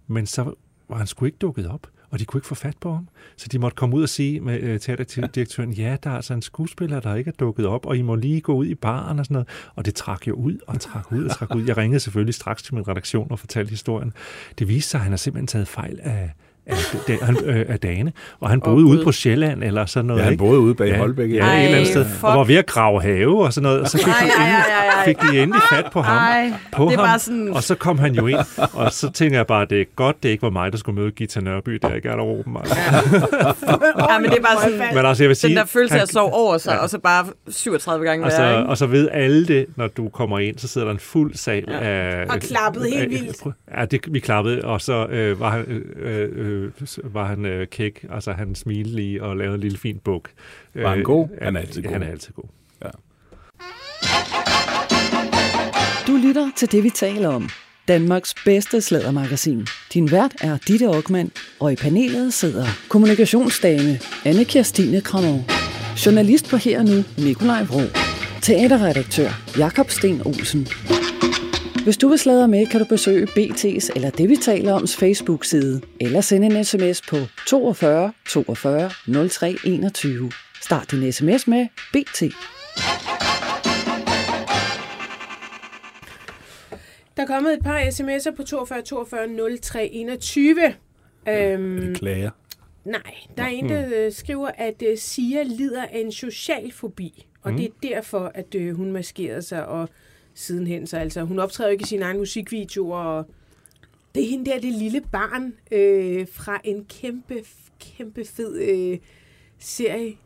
[0.07, 0.55] men så
[0.89, 3.09] var han sgu ikke dukket op, og de kunne ikke få fat på ham.
[3.37, 6.43] Så de måtte komme ud og sige med øh, teaterdirektøren, ja, der er altså en
[6.43, 9.25] skuespiller, der ikke er dukket op, og I må lige gå ud i baren og
[9.25, 9.49] sådan noget.
[9.75, 11.65] Og det trak jo ud og trak ud og trak ud.
[11.67, 14.13] Jeg ringede selvfølgelig straks til min redaktion og fortalte historien.
[14.59, 16.35] Det viste sig, at han har simpelthen taget fejl af,
[16.67, 16.77] af,
[17.09, 20.21] af, han, øh, af dagene, og han boede Åh, ude på Sjælland eller sådan noget.
[20.21, 21.35] Ja, han boede ude bag ja, Holbæk, ja.
[21.35, 22.25] Ja, et eller andet Ej, sted, fuck.
[22.25, 24.47] og var ved at grave have og sådan noget, og så fik, Ej, de, ej,
[24.47, 25.05] endelig, ej, ej, ej.
[25.05, 26.17] fik de endelig fat på ham.
[26.17, 28.39] Ej, på det er ham, bare sådan- Og så kom han jo ind,
[28.73, 31.01] og så tænker jeg bare, at det er godt, det ikke var mig, der skulle
[31.01, 32.57] møde Gita Nørby, der er i garderoben.
[32.57, 32.77] Altså.
[34.11, 36.03] Ja, men det er bare sådan, Men altså, jeg vil sige, den der følelse af
[36.03, 36.77] at sove over sig, Ja.
[36.79, 38.71] og så bare 37 gange Og så, værre, ikke?
[38.71, 41.65] og så ved alle det, når du kommer ind, så sidder der en fuld sal
[41.69, 41.79] Ja.
[41.81, 42.27] af...
[42.29, 43.45] Og klappede helt vildt.
[43.79, 45.65] Ja, det, vi klappede, og så øh, var han,
[45.97, 46.54] øh, øh,
[47.05, 50.31] var han øh, kæk, altså han smilte lige og lavede en lille fin buk.
[50.75, 51.29] Var han Øh, god?
[51.41, 51.93] ja, Han er altid god.
[51.93, 52.45] Han er altid god.
[52.85, 52.91] Ja.
[56.07, 57.49] Du lytter til det, vi taler om.
[57.89, 59.67] Danmarks bedste slædermagasin.
[59.95, 65.45] Din vært er Ditte Aukmann, og i panelet sidder kommunikationsdame Anne Kirstine Kramov,
[66.07, 67.81] journalist på Her og Nu Nikolaj Vrå,
[68.43, 70.67] teaterredaktør Jakob Sten Olsen.
[71.85, 75.81] Hvis du vil sladre med, kan du besøge BT's eller det, vi taler oms Facebook-side,
[76.01, 77.17] eller sende en sms på
[77.47, 78.91] 42 42
[79.29, 80.33] 03 21.
[80.63, 82.21] Start din sms med BT.
[87.17, 90.75] Der er kommet et par sms'er på 42 42 03 21.
[91.29, 92.31] Øhm, Klager.
[92.85, 93.01] nej,
[93.37, 97.51] der er en, der øh, skriver, at øh, Sia lider af en social fobi, og
[97.51, 97.57] Mm.
[97.57, 99.89] det er derfor, at øh, hun maskerede sig, og
[100.35, 103.27] sidenhen så altså, hun optræder jo ikke i sine egne musikvideoer, og
[104.15, 107.45] det er hende der, det lille barn øh, fra en kæmpe,
[107.81, 108.99] kæmpe fed øh,
[109.59, 110.17] serie,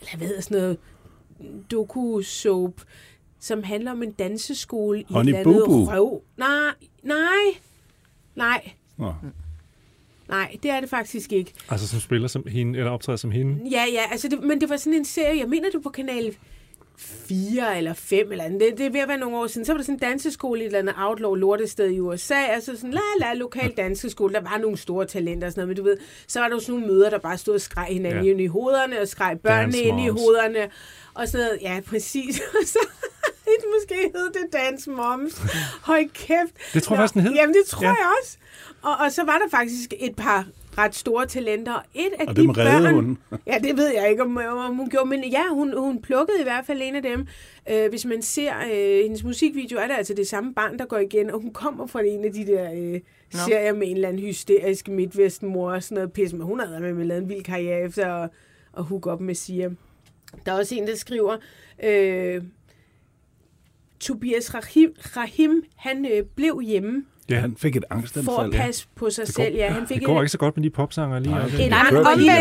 [0.00, 0.78] eller hvad hedder sådan noget,
[1.72, 2.80] doku-soap,
[3.40, 5.84] som handler om en danseskole i Honey et andet Boo Boo.
[5.84, 6.22] røv.
[6.36, 6.72] Nej,
[7.02, 7.60] nej,
[8.34, 9.14] nej, Nå.
[10.28, 11.52] nej, det er det faktisk ikke.
[11.68, 13.70] Altså som spiller som hende, eller optræder som hende.
[13.70, 15.90] Ja, ja, altså det, men det var sådan en serie, jeg mener det var på
[15.90, 16.36] kanal
[17.28, 18.60] 4 eller 5 eller andet.
[18.60, 19.64] Det, det er ved at være nogle år siden.
[19.64, 22.34] Så var der sådan en danseskole i et eller andet outlaw lortested i USA.
[22.34, 24.34] Altså sådan, la la, lokal danseskole.
[24.34, 26.60] Der var nogle store talenter og sådan noget, men du ved, så var der jo
[26.60, 28.30] sådan nogle møder, der bare stod og skreg hinanden Ja.
[28.30, 30.70] ind i hovederne, og skreg børnene ind i hovederne.
[31.14, 32.40] Og sådan noget, ja, præcis.
[32.60, 32.78] Og så
[33.80, 35.42] måske hed det Dance Moms.
[35.82, 36.74] Hold kæft.
[36.74, 37.32] Det tror jeg faktisk, den hed.
[37.32, 37.88] Jamen, det tror ja.
[37.88, 38.36] jeg også.
[38.82, 40.46] Og, og så var der faktisk et par
[40.78, 41.84] ret store talenter.
[41.94, 43.18] Et af Og de dem børn, hun.
[43.46, 46.42] Ja, det ved jeg ikke, om, om hun gjorde, men ja, hun, hun plukkede i
[46.42, 47.26] hvert fald en af dem.
[47.70, 50.98] Øh, hvis man ser øh, hendes musikvideo, er det altså det samme barn, der går
[50.98, 54.22] igen, og hun kommer fra en af de der øh, serier med en eller anden
[54.22, 57.80] hysterisk midtvestmor og sådan noget pis, men hun har med, med lavet en vild karriere
[57.80, 58.30] efter at,
[58.78, 59.70] at hook op med Sia.
[60.46, 61.36] Der er også en, der skriver,
[61.84, 62.42] øh,
[64.00, 67.40] Tobias Rahim, Rahim han øh, blev hjemme Ja.
[67.40, 68.54] Han fik et for angstanfald.
[68.54, 69.54] at passe på sig Det går, selv.
[69.56, 71.34] Ja, han fik det går et, ikke så godt med de popsanger lige.
[71.34, 71.90] Nej, I har er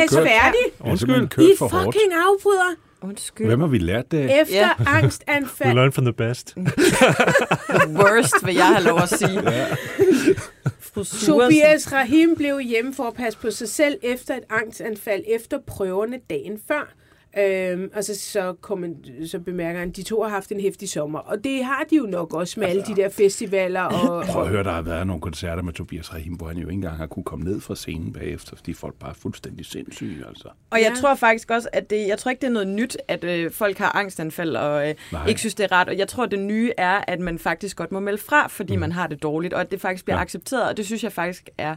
[0.10, 0.60] kørt- færdig.
[0.80, 1.40] Undskyld.
[1.40, 2.76] I for fucking afbryder.
[3.04, 3.48] Undskyld.
[3.48, 4.42] Hvem har vi lært det?
[4.42, 4.70] Efter.
[4.80, 5.74] We angstanfald.
[5.74, 6.56] learn from the best.
[8.02, 9.42] Worst, vil jeg have lov at sige.
[11.26, 16.20] Tobias Rahim blev hjemme for at passe på sig selv efter et angstanfald efter prøverne
[16.30, 16.94] dagen før.
[17.38, 18.96] Øhm, og så, så, kom en,
[19.28, 21.20] så bemærker han, at de to har haft en hæftig sommer.
[21.20, 23.82] Og det har de jo nok også med alle de der festivaler.
[23.82, 26.62] Og, Prøv at høre, der har været nogle koncerter med Tobias Rahim, hvor han jo
[26.68, 30.26] ikke engang har kunne komme ned fra scenen bagefter, fordi folk bare er fuldstændig sindssyge,
[30.28, 30.48] altså.
[30.70, 31.02] Og jeg Ja.
[31.02, 33.78] tror faktisk også, at det, jeg tror ikke, det er noget nyt, at øh, folk
[33.78, 35.28] har angstanfald og øh, Nej.
[35.28, 35.90] ikke synes, det er rart.
[35.90, 38.80] Og jeg tror, det nye er, at man faktisk godt må melde fra, fordi mm.
[38.80, 40.22] man har det dårligt, og at det faktisk bliver Ja.
[40.22, 40.70] accepteret.
[40.70, 41.76] Og det synes jeg faktisk er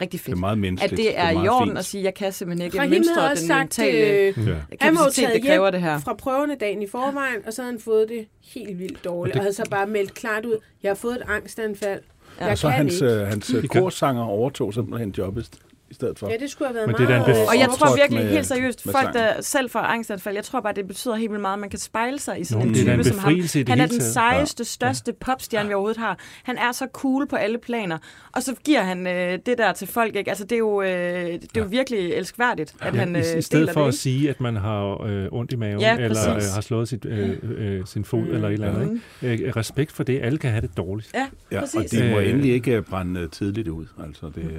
[0.00, 0.26] rigtig fedt.
[0.26, 0.96] Det er meget at menneskeligt.
[0.96, 1.78] det er, meget i orden fint.
[1.78, 4.54] at sige, jeg kan simpelthen ikke Rahim mønstre også den sagt, mentale øh, Ja.
[4.80, 5.98] kapacitet, det kræver det her.
[6.00, 9.20] fra prøverne dagen i forvejen, og så havde han fået det helt vildt dårligt.
[9.20, 9.38] Og, det- det...
[9.40, 12.00] og havde så bare meldt klart ud, jeg har fået et angstanfald.
[12.40, 12.44] Ja.
[12.44, 13.14] Jeg Og så kan hans, ikke.
[13.14, 15.50] øh, hans øh, Det korsanger overtog simpelthen jobbet
[15.92, 16.28] i stedet for.
[16.30, 17.42] Ja, det skulle have været Men det er da en meget...
[17.44, 20.60] bef- Og jeg tror virkelig, med- helt seriøst, folk der selv får angstanfald, jeg tror
[20.60, 22.74] bare, det betyder helt vildt meget, at man kan spejle sig i sådan Nå, en
[22.74, 23.34] det type en som ham.
[23.34, 26.18] det Han er den sejeste, største popstjerne, vi overhovedet har.
[26.42, 27.98] Han er så cool på alle planer.
[28.32, 30.30] Og så giver han øh, det der til folk, ikke?
[30.30, 33.42] Altså, det er jo, øh, det er jo virkelig elskværdigt, at han Ja, øh, i,
[33.42, 36.42] stedet for det, at sige, at man har øh, ondt i maven, Ja, eller øh,
[36.54, 39.00] har slået sit, øh, øh, sin fod, eller et eller andet.
[39.22, 39.44] Ikke?
[39.44, 40.20] Øh, respekt for det.
[40.22, 41.10] Alle kan have det dårligt.
[41.14, 41.74] Ja, Ja, præcis.
[41.74, 42.30] og de må Øh.
[42.30, 43.86] endelig ikke øh, brænde øh, tidligt ud.
[44.06, 44.50] Altså, det, øh,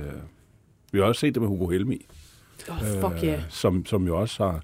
[0.94, 2.06] vi har også set det med Hugo Helmi,
[2.70, 2.78] oh,
[3.12, 4.62] fuck øh, som, som jo også har,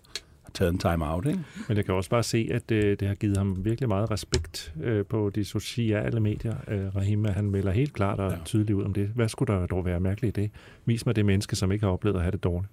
[0.53, 1.25] taget en time-out.
[1.25, 1.39] Ikke?
[1.67, 4.73] Men jeg kan også bare se, at øh, det har givet ham virkelig meget respekt
[4.83, 6.55] øh, på de sociale medier.
[6.67, 8.37] Øh, Rahim, han melder helt klart og Ja.
[8.45, 9.07] tydeligt ud om det.
[9.15, 10.51] Hvad skulle der dog være mærkeligt i det?
[10.85, 12.71] Vis mig det menneske, som ikke har oplevet at have det dårligt.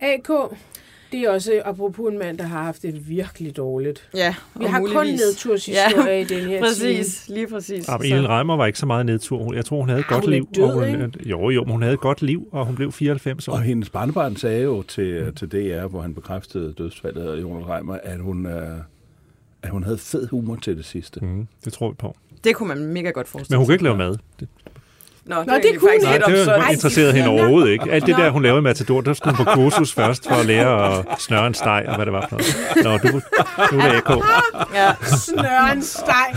[0.00, 0.28] AK,
[1.14, 4.08] det er også apropos en mand, der har haft det virkelig dårligt.
[4.14, 5.20] Ja, Vi har kun muligvis.
[5.20, 7.88] nedturshistorie Ja, i den her Præcis, lige præcis.
[7.88, 9.54] Ja, men Så- Ellen Reimer var ikke så meget nedtur.
[9.54, 10.48] Jeg tror, hun havde et Ah, godt hun liv.
[10.56, 11.28] død, og hun, ikke?
[11.28, 13.52] Jo, jo, men hun havde et godt liv, og hun blev 94 år.
[13.52, 17.98] Og hendes barnebarn sagde jo til, til DR, hvor han bekræftede dødsfaldet af Jonas Reimer,
[18.02, 18.78] at hun, øh,
[19.62, 21.20] at hun havde fed humor til det sidste.
[21.20, 22.16] Mm, det tror vi på.
[22.44, 23.74] Det kunne man mega godt forestille Men hun kan sig.
[23.74, 24.16] ikke lave mad.
[24.40, 24.48] Det,
[25.26, 26.00] Nå, Nå, det, det kunne hun.
[26.02, 27.90] nej, lidt det interesserede hende overhovedet ikke.
[27.92, 28.22] Alt det Nå.
[28.24, 31.04] der, hun lavede i Matador, der skulle hun på kursus først for at lære at
[31.18, 32.36] snøre en steg, og hvad det var for
[32.84, 33.02] noget.
[33.02, 33.20] Nå, du,
[33.76, 34.24] nu er AK.
[34.74, 34.92] Ja.
[35.16, 36.34] Snøren steg.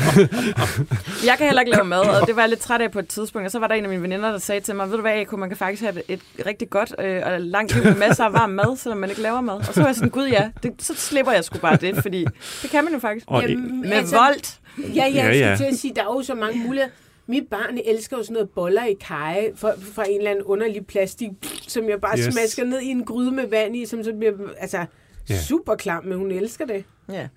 [1.25, 3.07] Jeg kan heller ikke lave mad, og det var jeg lidt træt af på et
[3.07, 3.45] tidspunkt.
[3.45, 5.11] Og så var der en af mine veninder, der sagde til mig, ved du hvad,
[5.13, 8.33] AK, man kan faktisk have et, rigtig godt øh, og langt liv med masser af
[8.33, 9.55] varm mad, selvom man ikke laver mad.
[9.55, 12.25] Og så var jeg sådan, gud ja, det, så slipper jeg sgu bare det, fordi
[12.61, 13.25] det kan man jo faktisk.
[13.29, 14.55] Og, Jamen, Med altså, voldt.
[14.77, 15.55] Ja, ja, Ja, jeg ja.
[15.55, 16.89] skulle til at sige, der er jo så mange muligheder.
[17.27, 20.87] Mit barn elsker jo sådan noget boller i kaj fra, fra en eller anden underlig
[20.87, 21.29] plastik,
[21.67, 22.33] som jeg bare Yes.
[22.33, 24.85] smasker ned i en gryde med vand i, som så bliver altså,
[25.29, 25.41] ja.
[25.41, 26.83] super klam, men hun elsker det.
[27.11, 27.27] Ja.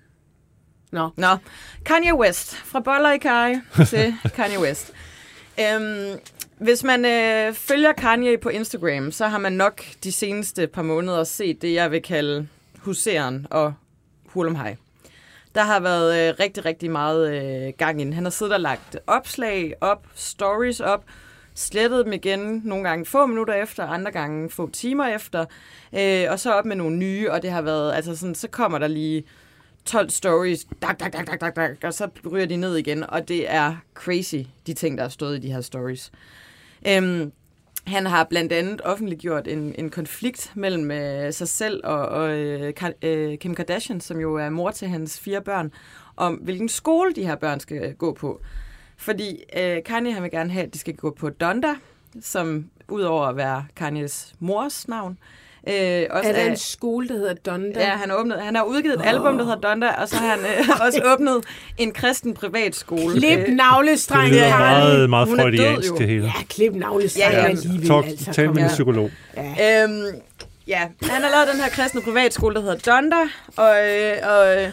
[0.91, 1.09] Nå.
[1.17, 1.37] Nå,
[1.85, 2.55] Kanye West.
[2.55, 3.55] Fra boller i kaj
[3.87, 4.93] til Kanye West.
[5.59, 6.19] Øhm,
[6.57, 11.23] hvis man øh, følger Kanye på Instagram, så har man nok de seneste par måneder
[11.23, 13.73] set det, jeg vil kalde huseren og
[14.25, 14.75] hurlumhej.
[15.55, 18.13] Der har været øh, rigtig, rigtig meget øh, gang i den.
[18.13, 21.03] Han har siddet og lagt opslag op, stories op,
[21.55, 25.45] slettet dem igen, nogle gange få minutter efter, andre gange få timer efter,
[25.93, 28.77] øh, og så op med nogle nye, og det har været, altså sådan, så kommer
[28.77, 29.23] der lige
[29.85, 33.27] 12 stories, dak, dak, dak, dak, dak, dak, og så ryger de ned igen, og
[33.27, 34.35] det er crazy,
[34.67, 36.11] de ting, der er stået i de her stories.
[36.87, 37.31] Øhm,
[37.87, 42.73] han har blandt andet offentliggjort en, en konflikt mellem øh, sig selv og, og øh,
[43.01, 45.71] øh, Kim Kardashian, som jo er mor til hans fire børn,
[46.15, 48.41] om hvilken skole de her børn skal øh, gå på.
[48.97, 51.75] Fordi øh, Kanye han vil gerne have, at de skal gå på Donda,
[52.21, 57.33] som udover at være Kanyes mors navn, øh, også Er der en skole, der hedder
[57.33, 57.79] Donda?
[57.79, 60.27] Ja, han har, åbnet, han har udgivet et album, der hedder Donda, og så har
[60.27, 61.43] han øh, også åbnet
[61.77, 63.19] en kristen privatskole.
[63.19, 64.57] Klip Øh, Det navlestreng, lyder Kanye.
[64.57, 66.25] meget, meget Hun er død, freudiansk, det hele.
[66.25, 67.45] Ja, klip navlestreng Ja, ja.
[67.47, 67.87] alligevel.
[67.87, 69.11] Talk, altså, tal med en psykolog.
[69.37, 70.03] Øhm,
[70.67, 73.15] ja, han har lavet den her kristne privatskole, der hedder Donda,
[73.57, 74.69] og, øh, og øh,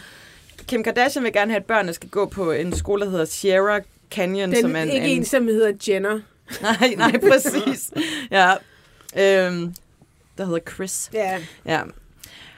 [0.67, 3.81] Kim Kardashian vil gerne have, at børnene skal gå på en skole, der hedder Sierra
[4.11, 6.21] Canyon, Den som er er en, ikke en, en, som hedder Jenner.
[6.63, 7.91] Nej, nej, præcis.
[8.31, 8.51] Ja.
[9.47, 9.75] Øhm,
[10.39, 11.11] der hedder Chris.
[11.13, 11.39] Ja.
[11.67, 11.81] Ja.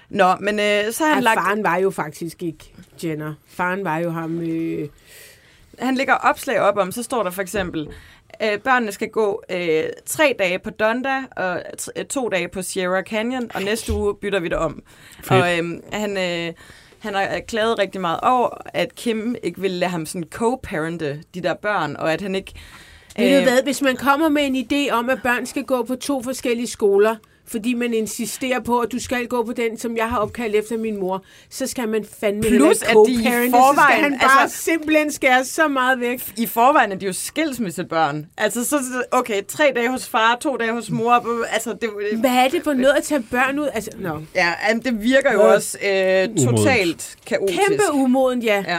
[0.08, 1.40] Nå, men øh, så har han Ej, lagt...
[1.40, 2.72] faren var jo faktisk ikke
[3.04, 3.34] Jenner.
[3.48, 4.40] Faren var jo ham...
[4.40, 4.88] Øh,
[5.78, 7.88] han lægger opslag op om, så står der for eksempel,
[8.42, 12.62] øh, børnene skal gå øh, tre dage på Donda og t- øh, to dage på
[12.62, 14.82] Sierra Canyon, og næste uge bytter vi det om.
[15.24, 15.42] Fedt.
[15.42, 16.54] Og øh, han, øh,
[16.98, 21.40] han har klaget rigtig meget over, at Kim ikke ville lade ham sådan co-parente de
[21.42, 22.52] der børn, og at han ikke...
[23.16, 25.82] Ved du øh, hvad, hvis man kommer med en idé om, at børn skal gå
[25.82, 27.16] på to forskellige skoler,
[27.50, 30.76] fordi man insisterer på, at du skal gå på den, som jeg har opkaldt efter
[30.78, 34.10] min mor, så skal man fandme Plus, at ikke de i co-parente, så forvejen- skal
[34.10, 36.22] han bare altså- simpelthen skære så meget væk.
[36.36, 38.26] I forvejen er de jo skilsmissebørn.
[38.38, 38.76] Altså, så,
[39.10, 41.44] okay, tre dage hos far, to dage hos mor.
[41.52, 41.80] Altså, det,
[42.12, 43.68] det, Hvad er det for noget at tage børn ud?
[43.74, 44.20] Altså, no.
[44.34, 44.52] ja,
[44.84, 47.58] det virker jo også øh, totalt kaotisk.
[47.68, 48.64] Kæmpe umoden, ja.
[48.68, 48.78] Ja.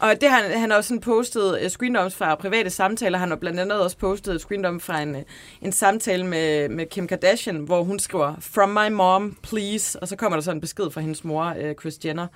[0.00, 3.18] Og det han, han har også sådan postet øh, uh, screendoms fra private samtaler.
[3.18, 5.22] Han har blandt andet også postet et screendom fra en, øh,
[5.62, 10.00] en samtale med, med Kim Kardashian, hvor hun skriver, From my mom, please.
[10.02, 12.26] Og så kommer der sådan en besked fra hendes mor, uh, Kris Jenner.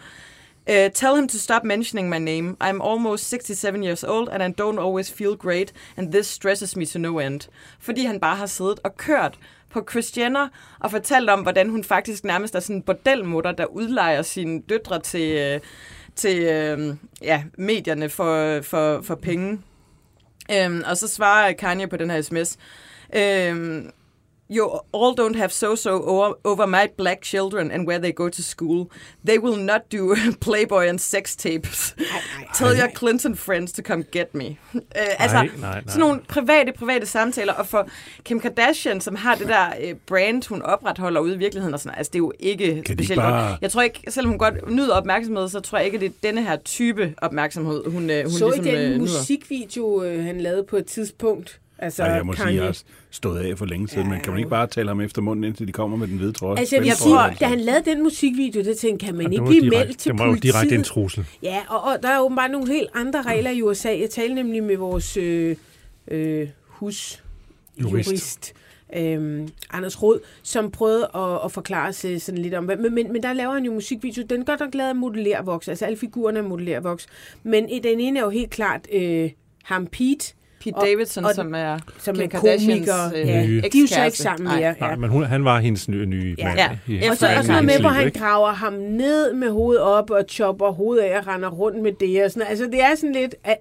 [0.71, 2.57] Uh, tell him to stop mentioning my name.
[2.61, 6.87] I'm almost 67 years old, and I don't always feel great, and this stresses me
[6.87, 7.41] to no end.
[7.81, 9.39] Fordi han bare har siddet og kørt
[9.71, 10.49] på Christiana Jenner
[10.81, 15.01] og fortalt om, hvordan hun faktisk nærmest er sådan en bordelmutter, der udlejer sine døtre
[15.01, 15.57] til...
[15.57, 15.61] Uh,
[16.17, 19.61] til øh, ja, medierne for, for, for penge.
[20.51, 22.59] Øhm, og så svarer Kanye på den her sms.
[23.17, 23.91] Øhm,
[24.57, 28.43] You all don't have so-so over, over my black children and where they go to
[28.43, 28.87] school.
[29.27, 31.95] They will not do Playboy and sex tapes.
[32.55, 34.47] Tell your Clinton friends to come get me.
[34.75, 34.81] Uh,
[35.19, 35.83] altså, nej, nej.
[35.89, 37.53] sådan nogle private, private samtaler.
[37.53, 37.89] Og for
[38.25, 41.99] Kim Kardashian, som har det der uh, brand, hun opretholder ude i virkeligheden, og sådan,
[41.99, 43.61] altså, det er jo ikke Kan specielt bare- godt.
[43.63, 46.13] Jeg tror ikke, selvom hun godt nyder opmærksomhed, så tror jeg ikke, at det er
[46.23, 50.41] denne her type opmærksomhed, hun, uh, hun Så ligesom i den øh, musikvideo, øh, han
[50.41, 51.59] lavede på et tidspunkt.
[51.83, 52.57] Altså, Ej, jeg må sige, Kanye.
[52.61, 52.79] jeg har
[53.11, 55.67] stået af for længe siden, men kan man ikke bare tale ham efter munden, indtil
[55.67, 56.59] de kommer med den hvide trøje?
[56.59, 59.45] Altså, jeg Venstre tror, da han lavede den musikvideo, der tænkte kan man det ikke
[59.45, 60.55] blive direkte- meldt til det var jo politiet?
[60.55, 61.25] direkte en trussel.
[61.43, 63.89] Ja, og, og der er åbenbart nogle helt andre regler i USA.
[63.89, 65.57] Jeg talte nemlig med vores øh,
[66.09, 67.23] øh, husjurist,
[67.81, 68.09] Jurist.
[68.09, 68.55] jurist
[68.97, 73.23] øhm, Anders Rod, som prøvede at, at forklare sig sådan lidt om, men, men, men
[73.23, 74.25] der laver han jo musikvideo.
[74.31, 77.07] Den godt nok lavet af modellervoks, altså alle figurerne er modellervoks.
[77.43, 79.31] Men i den ene er jo helt klart øh,
[79.65, 80.35] ham Pete,
[80.65, 83.23] Pete Og- Davidson, og- som er som Kim er Kardashians, komiker.
[83.23, 84.61] øh, ja, de er jo så ikke sammen Nej.
[84.61, 84.75] mere.
[84.81, 84.97] Nej, Ja.
[84.97, 86.45] men hun, han var hendes nye, nye Ja.
[86.45, 86.59] mand.
[86.89, 86.95] Ja.
[86.97, 90.11] Efter Og så er sådan noget med, hvor han graver ham ned med hovedet op
[90.11, 92.25] og chopper hovedet af og render rundt med det.
[92.25, 92.49] Og sådan.
[92.49, 93.35] Altså, det er sådan lidt...
[93.45, 93.57] At,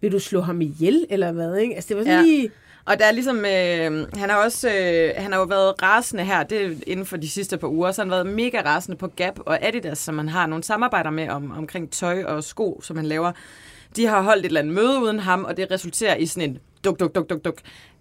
[0.00, 1.56] vil du slå ham ihjel, eller hvad?
[1.56, 1.74] Ikke?
[1.74, 2.22] Altså, det var sådan Ja.
[2.24, 2.50] lige...
[2.84, 6.42] Og der er ligesom, øh, han har også, øh, han har jo været rasende her,
[6.42, 9.06] det er inden for de sidste par uger, så han har været mega rasende på
[9.16, 12.96] Gap og Adidas, som han har nogle samarbejder med om, omkring tøj og sko, som
[12.96, 13.32] han laver.
[13.96, 16.58] De har holdt et eller andet møde uden ham, og det resulterer i sådan en
[16.84, 17.60] duk, duk, duk, duk, duk,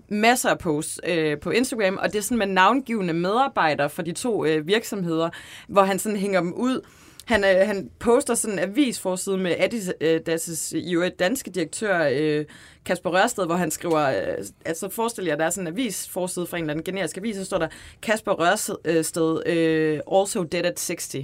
[0.10, 4.12] masser af posts øh, på Instagram, og det er sådan med navngivende medarbejdere for de
[4.12, 5.30] to øh, virksomheder,
[5.68, 6.82] hvor han sådan hænger dem ud.
[7.26, 12.46] Han, øh, han poster sådan en avisforside med Adidas' øh, i øvrigt danske direktør øh,
[12.86, 16.58] Kasper Rørsted, hvor han skriver, øh, altså forestil jer, der er sådan en avisforside fra
[16.58, 17.68] en eller anden generisk avis, så står der
[18.02, 21.16] Kasper Rørsted øh, also dead at 60.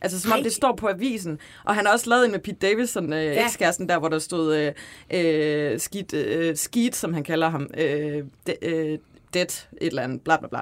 [0.00, 0.42] Altså som om Ej.
[0.42, 1.38] det står på avisen.
[1.64, 3.44] Og han har også lavet en med Pete Davidson, øh, ja.
[3.44, 4.72] ekskæresten der, hvor der stod øh,
[5.72, 8.98] øh, skidt, øh, skidt, som han kalder ham, øh, de, øh,
[9.34, 10.60] dead, et eller andet, bla bla bla.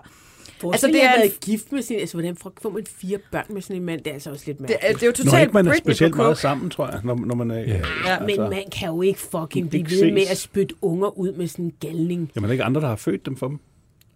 [0.72, 1.96] Altså, det det er en- været gift med sin...
[1.98, 3.98] Altså, hvordan får man fire børn med sådan en mand?
[4.00, 4.84] Det er altså også lidt Det, mærkeligt.
[4.84, 7.14] er- det er jo Når totalt ikke man er specielt meget sammen, tror jeg, når,
[7.14, 7.58] når man er...
[7.58, 7.80] Ja.
[8.06, 8.18] Ja.
[8.20, 11.48] Men man kan jo ikke fucking blive Altså- ved med at spytte unger ud med
[11.48, 12.30] sådan en galning.
[12.36, 13.58] Jamen, er der ikke andre, der har født dem for dem?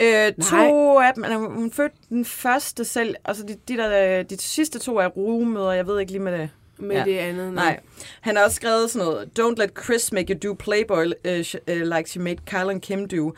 [0.02, 4.36] Øh, to af dem, altså, hun fødte den første selv, altså de, de, der, de
[4.40, 6.50] sidste to er rugemøder, jeg ved ikke lige med det.
[6.78, 7.64] Med det andet, nej.
[7.64, 7.80] Nej.
[8.20, 11.32] Han har også skrevet sådan noget, Don't let Chris make you do Playboy uh,
[11.70, 13.32] uh, like she made Kyle and Kim do.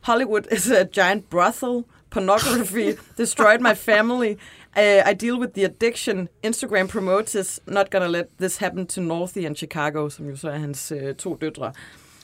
[0.00, 1.84] Hollywood is a giant brothel.
[2.10, 2.92] Pornography
[3.22, 4.36] destroyed my family.
[4.76, 6.28] Uh, I deal with the addiction.
[6.42, 10.58] Instagram promotes not gonna let this happen to Northie and Chicago, som jo så er
[10.58, 11.72] hans uh, to døtre.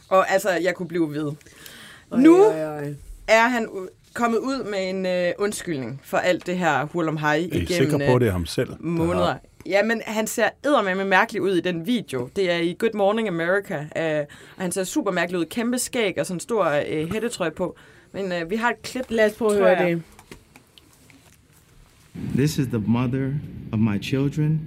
[0.09, 1.33] Og altså, jeg kunne blive ved.
[2.17, 2.95] Nu Øj, øj, øj.
[3.29, 3.69] Er han
[4.15, 7.67] kommet ud med en øh, undskyldning for alt det her hurlum hej Er I igennem
[7.91, 8.69] sikre på, øh, det er ham selv?
[8.69, 9.25] der måneder.
[9.27, 12.29] har- Ja, men han ser eddermame mærkelig ud i den video.
[12.37, 14.25] Det er i Good Morning America, øh,
[14.57, 15.45] og han ser super mærkelig ud.
[15.45, 17.77] Kæmpe skæg og sådan en stor øh, hættetrøje på.
[18.13, 19.05] Men øh, vi har et klip.
[19.09, 20.03] Lad os prøve at høre det.
[22.35, 23.33] This is the mother
[23.73, 24.61] of my children,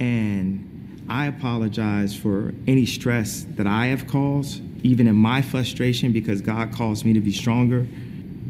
[0.00, 0.60] and
[1.08, 6.72] I apologize for any stress that I have caused, even in my frustration, because God
[6.72, 7.86] calls me to be stronger.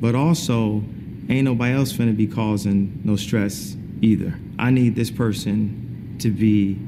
[0.01, 0.83] But also,
[1.29, 4.35] ain't nobody else finna be causing no stress either.
[4.59, 6.79] I need this person to be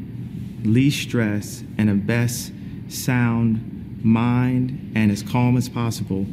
[0.65, 2.53] least stressed and a best
[2.89, 6.27] sound mind and as calm as possible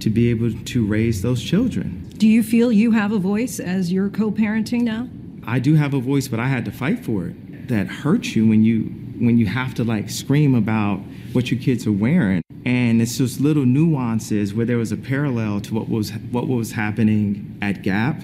[0.00, 2.08] to be able to raise those children.
[2.16, 5.08] Do you feel you have a voice as you're co-parenting now?
[5.46, 7.68] I do have a voice, but I had to fight for it.
[7.68, 8.84] That hurts you when you
[9.18, 11.00] when you have to like scream about
[11.32, 12.42] what your kids are wearing.
[12.66, 16.72] And it's just little nuances where there was a parallel to what was what was
[16.72, 18.20] happening at Gap,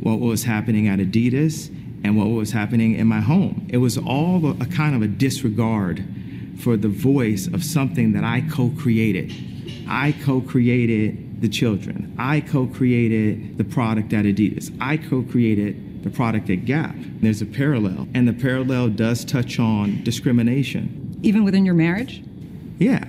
[0.00, 1.68] what was happening at Adidas,
[2.04, 3.66] and what was happening in my home.
[3.70, 6.04] It was all a, a kind of a disregard
[6.60, 9.32] for the voice of something that I co-created.
[9.88, 12.14] I co-created the children.
[12.18, 14.76] I co-created the product at Adidas.
[14.82, 16.94] I co-created the product at Gap.
[17.22, 21.18] There's a parallel, and the parallel does touch on discrimination.
[21.22, 22.22] Even within your marriage?
[22.78, 23.04] Yeah.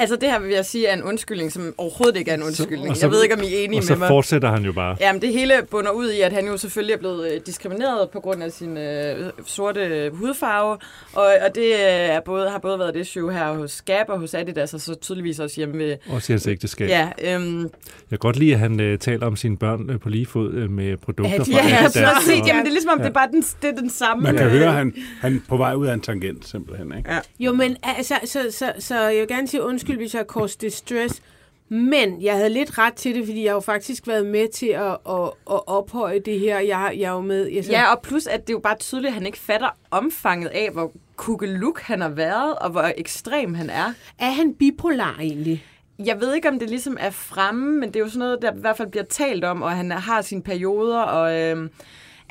[0.00, 2.90] Altså det her vil jeg sige er en undskyldning, som overhovedet ikke er en undskyldning.
[2.90, 4.08] Og så- jeg ved ikke, om I er enige Og så med mig.
[4.08, 4.96] fortsætter han jo bare.
[5.00, 8.20] Jamen, det hele bunder ud i, at han jo selvfølgelig er blevet øh, diskrimineret på
[8.20, 10.76] grund af sin øh, sorte hudfarve,
[11.14, 14.18] og, og det øh, er både, har både været det issue her hos Gap og
[14.18, 15.96] hos Adidas, og så tydeligvis også hjemme ved...
[16.10, 16.88] Også i hans ægteskab.
[16.88, 17.70] Ja, øhm, Jeg
[18.10, 20.70] kan godt lide, at han øh, taler om sine børn øh, på lige fod øh,
[20.70, 21.92] med produkter ja, fra ja, Adidas.
[22.16, 22.40] præcis.
[22.40, 23.04] og- Jamen, det er ligesom, om Ja.
[23.04, 24.22] det er bare den, det er den samme...
[24.22, 26.92] Man kan øh, høre, at han, han på vej ud af en tangent, simpelthen.
[26.98, 27.12] Ikke?
[27.12, 27.18] Ja.
[27.40, 30.60] Jo, men altså, så, så, så jeg vil gerne sige undskyld, hvis jeg har caused
[30.60, 31.22] distress.
[31.68, 34.66] Men jeg havde lidt ret til det, fordi jeg har jo faktisk været med til
[34.66, 36.58] at, at, at ophøje det her.
[36.58, 37.46] Jeg, jeg er jo med...
[37.46, 39.68] Jeg, så, Ja, og plus, at det er jo bare tydeligt, at han ikke fatter
[39.90, 43.92] omfanget af, hvor kukkeluk han har været, og hvor ekstrem han er.
[44.18, 45.64] Er han bipolar egentlig?
[46.04, 48.52] jeg ved ikke, om det ligesom er fremme, men det er jo sådan noget, der
[48.52, 51.40] i hvert fald bliver talt om, og han har sine perioder, og...
[51.40, 51.68] Øh,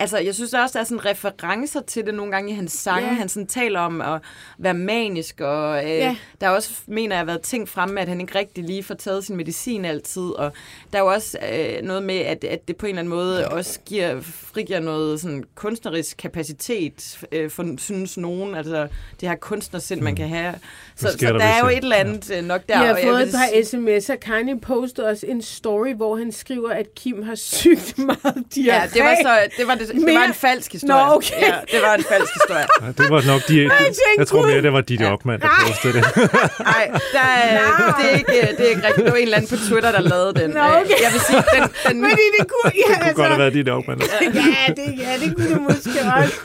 [0.01, 3.07] Altså, jeg synes også, der er sådan referencer til det nogle gange i hans sange.
[3.07, 3.13] Ja.
[3.13, 4.21] Han sådan taler om at
[4.57, 6.15] være manisk, og øh, Ja.
[6.41, 8.95] der er også, mener jeg, været ting fremme med, at han ikke rigtig lige får
[8.95, 10.21] taget sin medicin altid.
[10.21, 10.51] Og
[10.93, 13.47] der er jo også øh, noget med, at, at det på en eller anden måde
[13.47, 18.55] også giver, frigiver noget sådan kunstnerisk kapacitet, øh, for, synes nogen.
[18.55, 18.87] Altså,
[19.21, 20.55] det her kunstnersind, man kan have.
[20.95, 22.77] Så, så der, der er jo et eller andet øh, nok der.
[22.79, 24.15] Jeg har og fået et par sms'er.
[24.15, 28.65] Kanye postede også en story, hvor han skriver, at Kim har sygt meget diarré.
[28.65, 31.05] Ja, det var, så, det, var, det, det var Mere- en falsk historie.
[31.05, 31.41] Nå, okay.
[31.41, 32.65] Ja, det var en falsk historie.
[32.81, 33.47] Ja, det var nok de...
[33.47, 36.03] tænkte, Jeg tror mere, det var Ditte Opmand, der postede det.
[36.73, 39.05] Nej, der er, det, er ikke, det er ikke rigtigt.
[39.05, 40.49] Det var en eller anden på Twitter, der lavede den.
[40.49, 40.81] Nå, okay.
[40.81, 42.71] Øh, Jeg vil sige, den, den, Fordi det kunne...
[42.89, 44.01] Ja, Det kunne godt have været Ditte Opmand.
[44.21, 46.35] ja, det, ja, det kunne det måske også.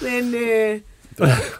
[0.00, 0.34] Men...
[0.34, 0.80] Øh,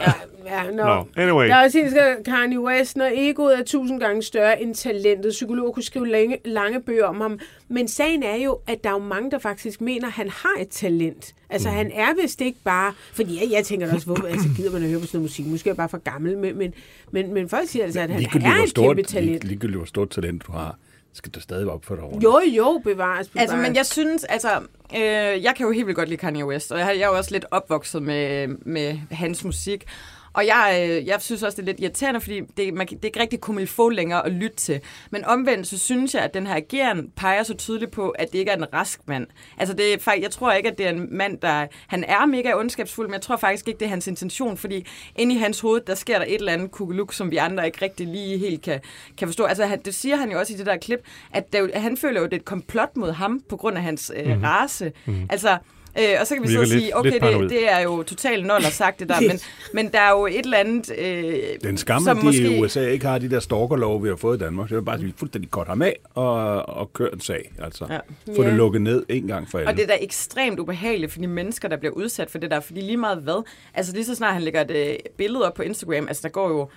[0.00, 0.12] ja,
[0.50, 0.84] ja, no.
[0.84, 1.46] Nå, anyway.
[1.48, 5.30] Der er også en, der Kanye West, når egoet er tusind gange større end talentet.
[5.32, 7.38] Psykologer kunne skrive lange, lange bøger om ham.
[7.68, 10.54] Men sagen er jo, at der er jo mange, der faktisk mener, at han har
[10.60, 11.34] et talent.
[11.50, 11.74] Altså, Mm.
[11.74, 12.92] han er vist ikke bare...
[13.12, 15.46] Fordi jeg, jeg tænker også, hvor altså, gider man at høre på sådan noget musik?
[15.46, 16.74] Måske er jeg bare for gammel, men, men,
[17.10, 19.30] men, men folk siger altså, at han er et stort, kæmpe talent.
[19.44, 20.76] lig- ligegyldigt, hvor stort talent du har,
[21.12, 22.20] skal du stadig op for dig over.
[22.22, 23.28] Jo, jo, bevares, bevares.
[23.42, 24.48] Altså, men jeg synes, altså,
[24.94, 25.00] øh,
[25.44, 27.30] jeg kan jo helt vildt godt lide Kanye West, og jeg, jeg er jo også
[27.32, 29.84] lidt opvokset med, med hans musik.
[30.32, 33.06] Og jeg, øh, jeg synes også, det er lidt irriterende, fordi det, man, det er
[33.06, 34.80] ikke rigtig få længere at lytte til.
[35.10, 38.38] Men omvendt, så synes jeg, at den her ageren peger så tydeligt på, at det
[38.38, 39.26] ikke er en rask mand.
[39.58, 41.66] Altså, det er, faktisk- jeg tror ikke, at det er en mand, der...
[41.86, 45.34] Han er mega ondskabsfuld, men jeg tror faktisk ikke, det er hans intention, fordi inde
[45.34, 48.06] i hans hoved, der sker der et eller andet kugeluk, som vi andre ikke rigtig
[48.06, 48.80] lige helt kan,
[49.18, 49.44] kan forstå.
[49.44, 51.00] Altså, han, det siger han jo også i det der klip,
[51.32, 53.82] at, der, han føler jo, at det er et komplot mod ham, på grund af
[53.82, 54.44] hans øh, Mhm.
[54.44, 54.92] race.
[55.06, 55.26] Mhm.
[55.30, 55.56] Altså,
[55.98, 58.02] Øh, og så kan vi så Virker lidt- sige, okay, lidt det, det er jo
[58.02, 59.40] totalt nul at sagt det der, men,
[59.84, 62.56] men der er jo et eller andet, øh, Den skam, som at de måske...
[62.56, 64.68] i USA ikke har de der stalkerlov, vi har fået i Danmark.
[64.68, 67.52] Det er bare at vi fuldstændig godt ham af og, og køre en sag.
[67.62, 67.96] Altså, Ja.
[68.36, 68.48] Få Ja.
[68.48, 69.70] det lukket ned en gang for alle.
[69.70, 72.60] Og det er da ekstremt ubehageligt for de mennesker, der bliver udsat for det der,
[72.60, 75.62] fordi lige meget hvad, altså lige så snart han lægger et øh, billede op på
[75.62, 76.68] Instagram, altså der går jo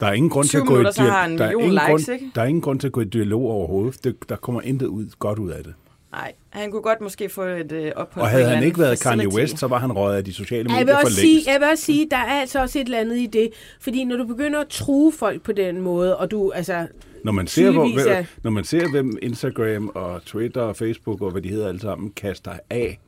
[0.00, 1.86] Der er ingen grund til 20 at gå i en der er million ingen likes,
[2.06, 2.30] grund, ikke?
[2.34, 4.04] Der er ingen grund til at gå i dialog overhovedet.
[4.04, 5.74] Det, der kommer intet ud, godt ud af det.
[6.12, 9.16] Nej, han kunne godt måske få et øh, ophold Og havde han ikke været Kanye
[9.24, 9.36] facility.
[9.40, 11.44] West, så var han røget af de sociale Ja, Jeg vil, medier for også længst.
[11.44, 13.50] sige, jeg vil også sige, der er altså også et eller andet i det.
[13.80, 16.86] Fordi når du begynder at true folk på den måde, og du, altså...
[17.24, 21.22] Når man, ser, hvor, er- hvem, når man ser, hvem Instagram og Twitter og Facebook
[21.22, 22.98] og hvad de hedder alle sammen kaster af,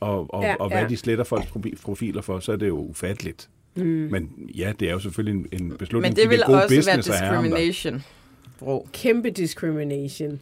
[0.00, 0.88] og, og, Ja, og hvad ja.
[0.88, 3.48] de sletter folks profi- profiler for, så er det jo ufatteligt.
[3.76, 3.82] Mm.
[3.84, 6.14] Men ja, det er jo selvfølgelig en, en beslutning.
[6.14, 7.20] Men det vil er også være business der.
[7.20, 8.04] discrimination,
[8.58, 8.88] bro.
[8.92, 10.40] Kæmpe discrimination.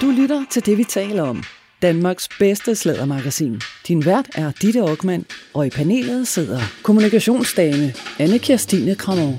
[0.00, 1.42] Du lytter til det, vi taler om.
[1.82, 3.60] Danmarks bedste slædermagasin.
[3.88, 5.24] Din vært er Ditte Aukmann,
[5.54, 9.38] og i panelet sidder kommunikationsdame Anne Kirstine Kramov,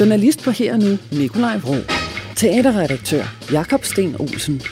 [0.00, 1.74] journalist på Her Nu Nikolaj Vrå,
[2.36, 4.62] teaterredaktør Jakob Sten Olsen.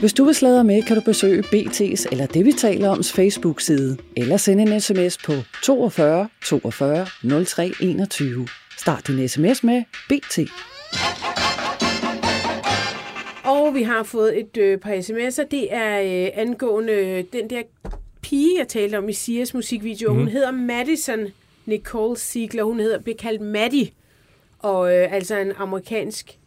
[0.00, 3.96] Hvis du vil sladre med, kan du besøge BT's eller det, vi taler oms Facebook-side,
[4.16, 7.06] eller sende en sms på 42 42
[7.44, 8.48] 03 21.
[8.78, 10.38] Start din sms med BT.
[13.72, 15.46] Og vi har fået et øh, par sms'er.
[15.50, 17.62] Det er øh, angående øh, den der
[18.22, 20.12] pige, jeg talte om i Sias musikvideo.
[20.12, 20.18] Mm.
[20.18, 21.18] Hun hedder Madison
[21.66, 22.62] Nicole Ziegler.
[22.64, 23.88] Hun hedder, bliver kaldt Maddie.
[24.58, 26.38] Og øh, altså en amerikansk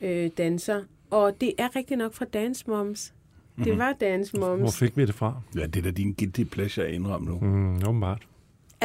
[0.00, 0.82] øh, danser.
[1.10, 3.12] Og det er rigtig nok fra Dance Moms.
[3.58, 3.78] Det Mhm.
[3.78, 4.60] var Dance Moms.
[4.60, 5.34] Hvor fik vi det fra?
[5.56, 7.38] Ja, det er da din guilty pleasure at indrømme nu.
[7.40, 8.22] Mm, åbenbart.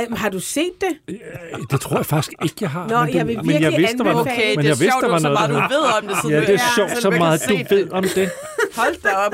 [0.07, 1.19] Um, har du set det?
[1.71, 2.87] Det tror jeg faktisk ikke, jeg har.
[2.87, 5.11] Nå, men, jeg vil men jeg virkelig vidste, anbefale- men det er jeg vidste, sjovt,
[5.11, 7.75] der så meget, du ved om det, Ja, det er Ja, sjovt, så meget du
[7.75, 8.29] ved om det.
[8.75, 9.33] Hold da op.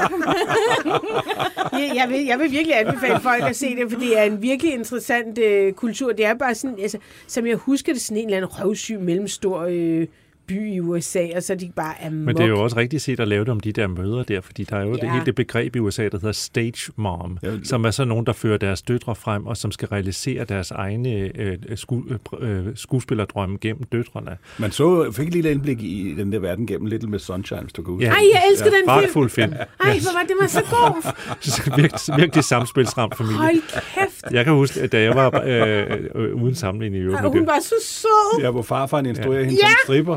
[1.74, 4.42] jeg, jeg, vil, jeg vil virkelig anbefale folk at se det, for det er en
[4.42, 6.12] virkelig interessant øh, kultur.
[6.12, 6.98] Det er bare sådan, altså,
[7.28, 10.08] som jeg husker det, sådan en eller anden røvsyg mellemstor øh,
[10.48, 12.26] by i USA, og så er de bare amok.
[12.26, 14.42] Men det er jo også rigtigt set at lave det om de der møder der,
[14.42, 14.94] fordi der er jo ja.
[14.96, 15.14] det, Ja.
[15.14, 17.52] hele det begreb i USA, der hedder stage mom, ja.
[17.64, 21.32] som er så nogen, der fører deres døtre frem, og som skal realisere deres egne
[21.36, 22.02] øh, sku,
[22.40, 24.38] øh, skuespillerdrømme gennem døtrene.
[24.58, 27.74] Man så, fik lige et indblik i den der verden gennem Little Miss Sunshine, hvis
[27.74, 28.12] du kan huske Ja.
[28.12, 28.86] Ej, jeg elsker den film.
[28.88, 29.54] Pragtfuld film.
[29.54, 31.14] Ej, hvor var det var så god.
[31.82, 33.38] virkelig, virkelig samspilsramt familie.
[33.38, 33.62] Hold
[33.94, 34.13] kæft.
[34.32, 37.60] Jeg kan huske, at da jeg var øh, øh, uden sammenligning i øvrigt hun var
[37.62, 38.42] så sød.
[38.42, 39.46] Ja, hvor farfaren instruerer ja.
[39.46, 39.68] hende Ja.
[39.68, 40.14] som stripper.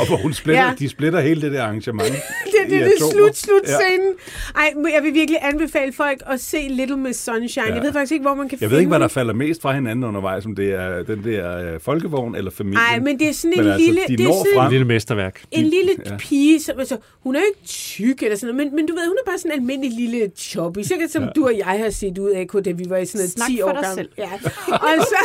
[0.00, 0.68] og hvor hun splitter, Ja.
[0.68, 0.74] ja.
[0.78, 2.08] de splitter hele det der arrangement.
[2.70, 3.12] Det det er det atomer.
[3.12, 3.78] slut, slut Ja.
[3.80, 4.12] scenen.
[4.56, 7.66] Ej, jeg vil virkelig anbefale folk at se Little Miss Sunshine.
[7.66, 7.74] Ja.
[7.74, 9.62] Jeg ved faktisk ikke, hvor man kan Jeg finde ved ikke, hvad der falder mest
[9.62, 12.80] fra hinanden undervejs, om det er den der øh, folkevogn eller familien.
[12.90, 14.00] Nej, men det er sådan en Men altså, lille...
[14.08, 14.66] de det er sådan, frem.
[14.66, 15.42] Et lille mesterværk.
[15.50, 16.16] En lille Ja.
[16.18, 19.06] pige, som, altså, hun er jo ikke tyk eller sådan noget, men, men du ved,
[19.08, 21.28] hun er bare sådan en almindelig lille choppy, sikkert som Ja.
[21.36, 23.58] du og jeg har set ud af, da vi var i sådan noget Snak 10
[23.60, 23.96] for år dig gammel.
[23.96, 24.08] selv.
[24.18, 24.30] Ja.
[24.72, 25.16] Og så,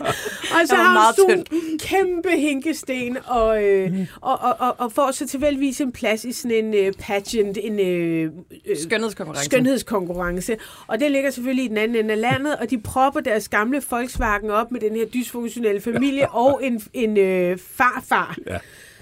[0.60, 4.06] og så har hun sådan en kæmpe hinkesten, og, øh, Mm.
[4.20, 7.80] og, og, og, og får så tilfældigvis en plads i sådan en øh, pageant, en
[7.80, 8.30] øh,
[8.66, 9.44] øh, Skønhedskonkurrence.
[9.44, 10.56] skønhedskonkurrence.
[10.86, 13.82] Og det ligger selvfølgelig i den anden ende af landet, og de propper deres gamle
[13.90, 18.36] Volkswagen op med den her dysfunktionelle familie og en, en øh, farfar.
[18.46, 18.58] Ja.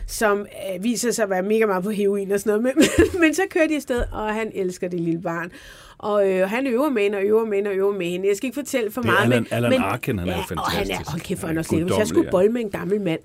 [0.07, 2.77] som øh, viser sig at være mega meget på heroin og sådan noget.
[2.77, 5.53] Men, men, men så kører de afsted, og han elsker det lille barn.
[5.99, 8.29] Og øh, han øver med hende, og øver med hende, og øver med hende.
[8.29, 9.25] Jeg skal ikke fortælle for Det er meget.
[9.27, 11.11] Alan- men, Alan men, Arkin, han er ja, jo Og han er, fantastisk.
[11.11, 13.21] hold kæft, for Han er også jeg skulle bolle med en gammel mand.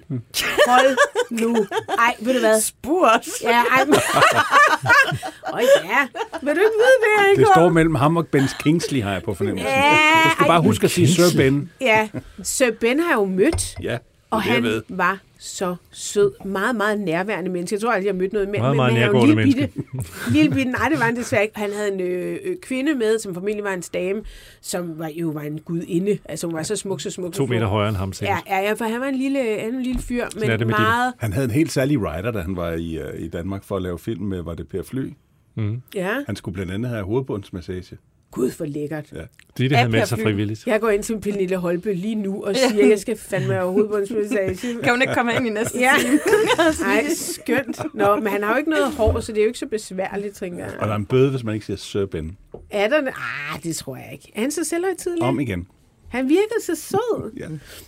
[0.67, 0.97] Hold
[1.30, 1.55] nu.
[1.99, 2.61] Ej, ved du hvad?
[2.61, 3.28] Spurt.
[3.43, 3.86] Ja, ej.
[3.86, 3.93] men-
[5.53, 6.07] Åh ja.
[6.41, 7.39] Vil du ikke vide det, ikke?
[7.39, 9.71] Det står mellem ham og Ben Kingsley, har jeg på fornemmelsen.
[9.71, 11.71] Ja, du skal bare huske at sige Sir Ben.
[11.82, 12.07] Ja,
[12.43, 13.97] Sir Ben har jo mødt, Ja,
[14.30, 14.82] og er jeg han ved.
[14.89, 16.32] var så sød.
[16.46, 17.74] Meget, meget nærværende menneske.
[17.74, 18.60] Jeg tror aldrig, jeg har mødt noget med.
[18.60, 21.16] Meget, meget men han er jo nærgående lille bitte- Lille bitte, nej, det var han
[21.16, 21.60] desværre ikke.
[21.60, 24.22] Han havde en øh, øh, kvinde med, som formentlig var hans dame,
[24.62, 26.18] som var, jo var en gudinde.
[26.26, 27.34] Altså, hun var så smuk, så smuk.
[27.34, 28.30] To meter højere end ham selv.
[28.30, 30.68] Ja, ja, ja, for han var en lille, han var en lille fyr, det men
[30.68, 31.14] meget...
[31.20, 33.82] Han havde en helt særlig writer, da han var i, øh, i Danmark for at
[33.82, 35.14] lave film med, var det Per Fly?
[35.56, 35.82] Mm.
[35.96, 37.98] Ja, Han skulle blandt andet have hovedbundsmassage.
[38.34, 39.06] Gud for lækkert.
[39.12, 39.18] Ja.
[39.18, 39.28] Det,
[39.58, 40.68] det Ja, havde meldt Per sig frivilligt.
[40.68, 43.72] Jeg går ind til Pernille Holbe lige nu og siger, at jeg skal fandme have
[43.72, 44.58] hovedbundsmassage.
[44.84, 45.92] Kan hun ikke komme ind i næste Ja.
[46.00, 46.20] time?
[46.88, 47.80] Nej, skønt.
[47.94, 50.36] Nå, men han har jo ikke noget hår, så det er jo ikke så besværligt,
[50.36, 50.80] tænker Og jeg.
[50.82, 52.38] der er en bøde, hvis man ikke siger Sir Ben.
[52.70, 53.08] Er der det?
[53.54, 54.32] Ah, det tror jeg ikke.
[54.36, 55.24] Er han så selvhøjtidlig?
[55.24, 55.68] Om igen.
[56.10, 57.32] Han virker så sød.
[57.38, 57.48] Ja.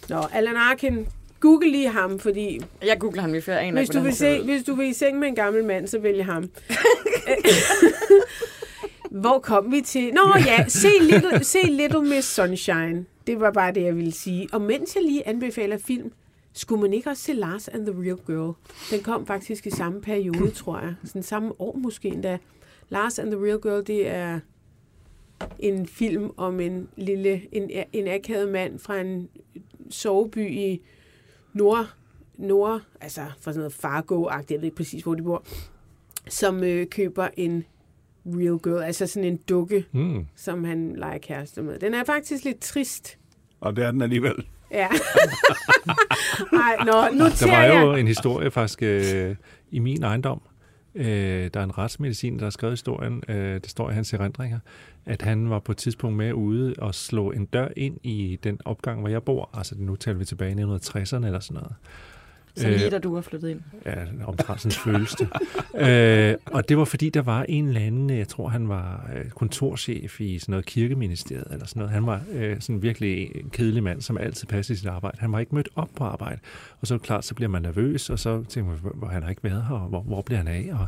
[0.09, 1.07] Nå, Alan Arkin,
[1.39, 3.53] google lige ham, fordi Jeg googler ham lige før.
[3.53, 5.35] Jeg aner hvis ikke, du, vil han se, hvis du vil i seng med en
[5.35, 6.49] gammel mand, så vælg ham.
[9.21, 10.13] Hvor kom vi til?
[10.13, 13.05] Nå ja, se Little, se Little Miss Sunshine.
[13.27, 14.47] Det var bare det, jeg ville sige.
[14.53, 16.11] Og mens jeg lige anbefaler film,
[16.53, 18.53] skulle man ikke også se Lars and the Real Girl?
[18.91, 20.95] Den kom faktisk i samme periode, tror jeg.
[21.03, 22.37] Sådan samme år måske endda.
[22.89, 24.39] Lars and the Real Girl, det er
[25.59, 29.29] en film om en lille, en, en akavet mand fra en
[29.89, 30.81] soveby i
[31.53, 31.93] Nord,
[32.37, 35.45] Nord altså fra sådan noget Fargo-agtigt, jeg ved ikke præcis, hvor de bor,
[36.29, 37.65] som øh, køber en
[38.25, 40.25] real girl, altså sådan en dukke, Mm.
[40.35, 41.79] som han leger kæreste med.
[41.79, 43.17] Den er faktisk lidt trist.
[43.61, 44.45] Og det er den alligevel.
[44.71, 44.87] Ja.
[46.53, 47.81] Ej, nå, nu Der var jeg.
[47.85, 49.35] jo en historie faktisk øh,
[49.71, 50.41] i min ejendom.
[50.95, 54.59] Øh, der er en retsmedicin, der har skrevet historien, øh, det står i hans erindringer,
[55.05, 58.59] at han var på et tidspunkt med ude og slå en dør ind i den
[58.65, 59.49] opgang, hvor jeg bor.
[59.53, 61.73] Altså nu taler vi tilbage i 1960'erne eller sådan noget.
[62.57, 63.61] Så lige da du var flyttet ind.
[63.85, 63.95] Ja,
[64.25, 65.29] omtrent sådan føles det.
[65.89, 69.29] øh, og det var fordi, der var en eller anden, jeg tror han var øh,
[69.29, 71.93] kontorchef i sådan noget kirkeministeriet eller sådan noget.
[71.93, 75.17] Han var øh, sådan virkelig en kedelig mand, som altid passede sit arbejde.
[75.19, 76.39] Han var ikke mødt op på arbejde.
[76.81, 79.23] Og så er det klart, så bliver man nervøs, og så tænker man, hvor han
[79.23, 80.87] har ikke været her, og hvor, hvor bliver han af, og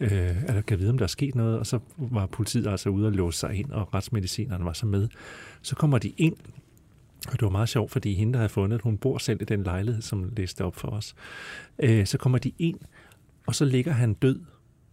[0.00, 1.58] øh, er der, kan vide, om der er sket noget?
[1.58, 5.08] Og så var politiet altså ude og låse sig ind, og retsmedicinerne var så med.
[5.62, 6.36] Så kommer de ind,
[7.26, 9.62] og det var meget sjovt, fordi hende, der havde fundet, hun bor selv i den
[9.62, 11.14] lejlighed, som læste op for os.
[11.78, 12.78] Øh, så kommer de ind,
[13.46, 14.40] og så ligger han død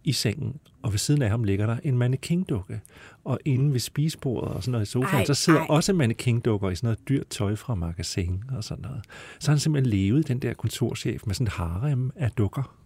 [0.04, 2.80] i sengen, og ved siden af ham ligger der en mannequin-dukke.
[3.24, 5.66] Og inde ved spisebordet og sådan noget i sofaen, Ej, så sidder ej.
[5.68, 9.04] også mannequin-dukker i sådan noget dyrt tøj fra magasin og sådan noget.
[9.38, 12.76] Så har han simpelthen levet, den der kontorchef, med sådan et harem af dukker.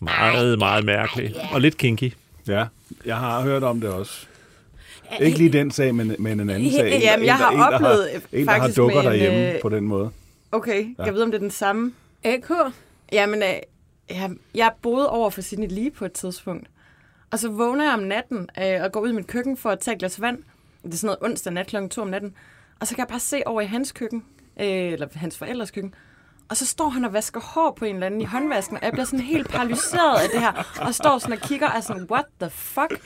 [0.00, 1.36] Meget, meget mærkeligt.
[1.52, 2.12] Og lidt kinky.
[2.48, 2.66] Ja,
[3.06, 4.26] jeg har hørt om det også.
[5.20, 6.92] Ikke lige den sag, men, men en anden sag.
[6.94, 9.18] En, Jamen, en, jeg har en, der oplevet en, der har faktisk dukker med en,
[9.20, 10.10] derhjemme øh, på den måde.
[10.52, 11.04] Okay, Ja.
[11.04, 11.92] jeg ved, om det er den samme.
[12.24, 12.50] AK?
[13.12, 13.48] Jamen, øh,
[14.10, 16.66] jeg, jeg boede over for Sydney lige på et tidspunkt.
[17.30, 19.80] Og så vågner jeg om natten øh, og går ud i mit køkken for at
[19.80, 20.38] tage et glas vand.
[20.82, 22.34] Det er sådan noget onsdag nat klokken 2 om natten.
[22.80, 24.24] Og så kan jeg bare se over i hans køkken,
[24.60, 25.94] øh, eller hans forældres køkken,
[26.48, 28.92] og så står han og vasker hår på en eller anden i håndvasken, og jeg
[28.92, 32.06] bliver sådan helt paralyseret af det her, og står sådan og kigger og er sådan,
[32.10, 33.00] what the fuck?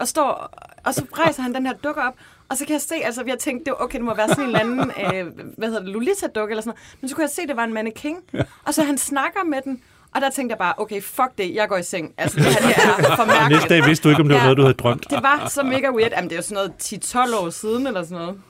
[0.00, 0.52] Og, står,
[0.84, 2.14] og så rejser han den her dukke op,
[2.48, 4.44] og så kan jeg se, altså jeg tænkte, det var, okay, det må være sådan
[4.44, 4.78] en eller anden,
[5.14, 5.26] øh,
[5.58, 7.72] hvad hedder det, Lolita-dukke eller sådan noget, men så kunne jeg se, det var en
[7.74, 8.16] mannequin,
[8.64, 9.82] og så han snakker med den,
[10.14, 12.12] og der tænkte jeg bare, okay, fuck det, jeg går i seng.
[12.18, 13.50] Altså, det her det er for mærkeligt.
[13.50, 14.44] næste dag vidste du ikke, om det var Ja.
[14.44, 15.10] noget, du havde drømt.
[15.10, 16.10] Det var så mega weird.
[16.12, 18.40] Jamen, det er jo sådan noget 10-12 år siden, eller sådan noget.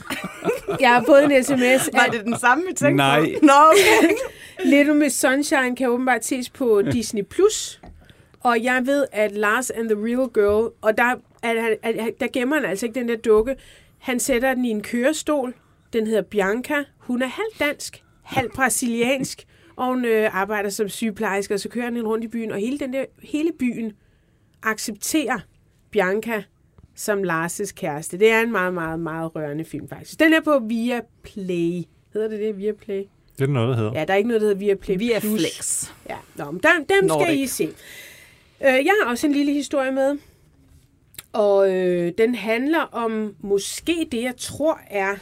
[0.80, 1.88] Jeg har fået en sms.
[1.92, 3.20] Var det den samme, vi tænkte Nej.
[3.20, 3.46] på?
[3.46, 4.14] Nå, okay.
[4.64, 7.22] Little Miss Sunshine kan åbenbart ses på Disney+.
[7.22, 7.80] Plus.
[8.46, 12.20] Og jeg ved, at Lars and the Real Girl, og der, at, han- at, at,
[12.20, 13.56] der gemmer han altså ikke den der dukke.
[13.98, 15.54] Han sætter den i en kørestol.
[15.92, 16.84] Den hedder Bianca.
[16.98, 19.44] Hun er halv dansk, halv brasiliansk.
[19.76, 22.78] og hun øh, arbejder som sygeplejerske, og så kører han rundt i byen, og hele,
[22.78, 23.92] den der, hele byen
[24.62, 25.38] accepterer
[25.90, 26.42] Bianca
[26.94, 28.18] som Lars' kæreste.
[28.18, 30.20] Det er en meget, meget, meget rørende film, faktisk.
[30.20, 31.82] Den er på Via Play.
[32.12, 33.02] Hedder det det, Via Play?
[33.38, 33.92] Det er noget, der hedder.
[33.94, 35.40] Ja, der er ikke noget, der hedder Via Play Via Plus.
[35.40, 35.90] Flex.
[36.08, 37.38] Ja, Nå, men dem, dem skal Nordic.
[37.38, 37.68] I se.
[38.60, 40.18] Øh, jeg har også en lille historie med,
[41.32, 45.14] og øh, den handler om måske det, jeg tror er,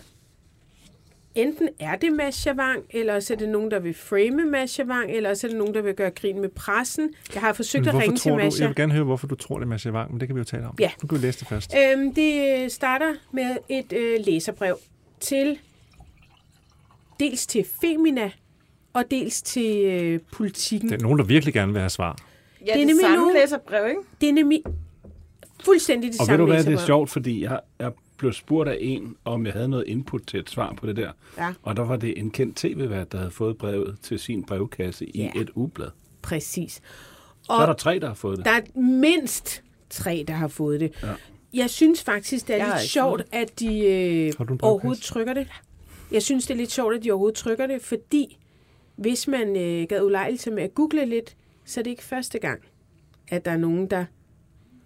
[1.34, 5.10] enten er det Masha Wang, eller så er det nogen, der vil frame Masha Wang,
[5.10, 7.10] eller så er det nogen, der vil gøre grin med pressen.
[7.34, 8.62] Jeg har forsøgt at ringe til du, Masha.
[8.62, 10.40] jeg vil gerne høre, hvorfor du tror, det er Masha Wang, men det kan vi
[10.40, 10.74] jo tale om.
[10.80, 10.90] Ja.
[11.02, 11.74] Nu kan vi læse det først.
[11.92, 14.78] Øhm, det starter med et øh, læserbrev
[15.20, 15.58] til
[17.20, 18.30] dels til Femina
[18.92, 20.88] og dels til øh, politikken.
[20.88, 22.16] Det er nogen, der virkelig gerne vil have svar.
[22.66, 24.00] Ja, det er det samme nogen- læserbrev, ikke?
[24.20, 24.62] Det er nemlig
[25.64, 26.86] fuldstændig det Og ved samme du hvad, det er læserbrev.
[26.86, 30.50] sjovt, fordi jeg, jeg blev spurgt af en, om jeg havde noget input til et
[30.50, 31.10] svar på det der.
[31.38, 31.52] Ja.
[31.62, 35.20] Og der var det en kendt tv-vært, der havde fået brevet til sin brevkasse i
[35.22, 35.30] Ja.
[35.40, 35.88] et ugeblad.
[36.22, 36.80] Præcis.
[37.42, 38.44] Så er der tre, der har fået det.
[38.44, 40.92] Der er mindst tre, der har fået det.
[41.02, 41.08] Ja.
[41.54, 45.48] Jeg synes faktisk, det er Jeg lidt sjovt, at de øh, overhovedet trykker det.
[46.12, 48.38] Jeg synes, det er lidt sjovt, at de overhovedet trykker det, fordi
[48.96, 52.60] hvis man øh, gad ulejlighed med at google lidt, så er det ikke første gang,
[53.28, 54.04] at der er nogen, der,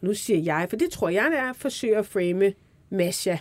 [0.00, 2.52] nu siger jeg, for det tror jeg, der er, forsøger at frame
[2.90, 3.36] Masha.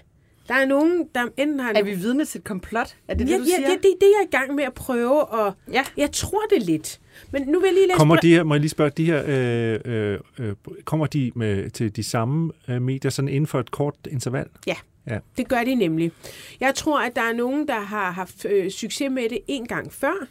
[0.47, 1.73] Der er nogen, der enten har...
[1.73, 2.95] Er vi vidne til et komplot?
[3.07, 3.67] Er det det, ja, du ja, siger?
[3.69, 5.83] det, det, det er jeg i gang med at prøve, og Ja.
[5.97, 6.99] jeg tror det lidt.
[7.31, 7.97] Men nu vil jeg lige læse...
[7.97, 11.69] Kommer de her, må jeg lige spørge, de her, øh, øh, øh, kommer de med,
[11.69, 14.47] til de samme øh, medier sådan inden for et kort interval?
[14.67, 14.75] Ja.
[15.07, 15.19] Ja.
[15.37, 16.11] Det gør de nemlig.
[16.59, 19.93] Jeg tror, at der er nogen, der har haft øh, succes med det en gang
[19.93, 20.27] før,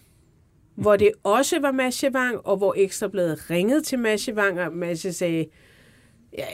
[0.77, 5.47] hvor det også var Wang, og hvor Ekstrabladet ringede til Wang, og Masha sagde,
[6.39, 6.45] ja,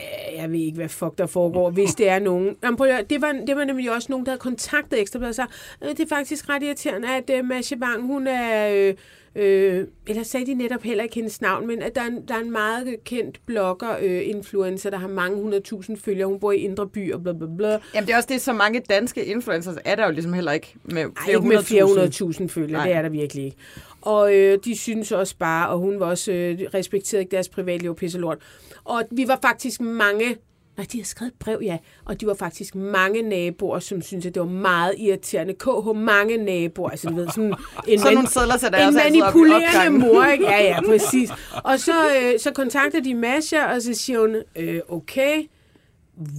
[0.41, 2.55] jeg ved ikke, hvad fuck der foregår, hvis det er nogen.
[2.63, 5.35] Jamen, prøv at, det, var, det var nemlig også nogen, der havde kontaktet Ekstrabladet og
[5.35, 5.49] sagde,
[5.81, 8.69] øh, det er faktisk ret irriterende, at øh, Masha Wang, hun er...
[8.69, 8.93] Øh,
[9.35, 12.35] Øh, eller sagde de netop heller ikke hendes navn, men at der er en, der
[12.35, 16.27] er en meget kendt blogger, øh, influencer, der har mange hundredtusind følgere.
[16.27, 17.69] Hun bor i Indre By og bla bla bla.
[17.69, 20.75] Jamen, det er også det, så mange danske influencers er der jo ligesom heller ikke
[20.83, 21.87] med Ej, flere ikke med flere hundredtusind.
[21.87, 22.87] hundredtusind følgere, Nej.
[22.87, 23.57] det er der virkelig ikke.
[24.05, 27.95] Og øh, de synes også bare, og hun var også øh, respekterede ikke deres privatliv
[27.95, 28.37] pisse lort.
[28.83, 30.37] Og vi var faktisk mange,
[30.77, 34.25] nej, de har skrevet et brev, ja, og de var faktisk mange naboer, som syntes,
[34.25, 35.53] at det var meget irriterende.
[35.53, 37.53] KH, mange naboer, altså du ved, sådan
[37.87, 40.45] en, Sådan nogle sedler sætter en manipulerende mor, ikke?
[40.45, 41.29] Ja, ja, præcis.
[41.63, 45.43] Og så, øh, så kontakter de Masha, og så siger hun, øh, okay,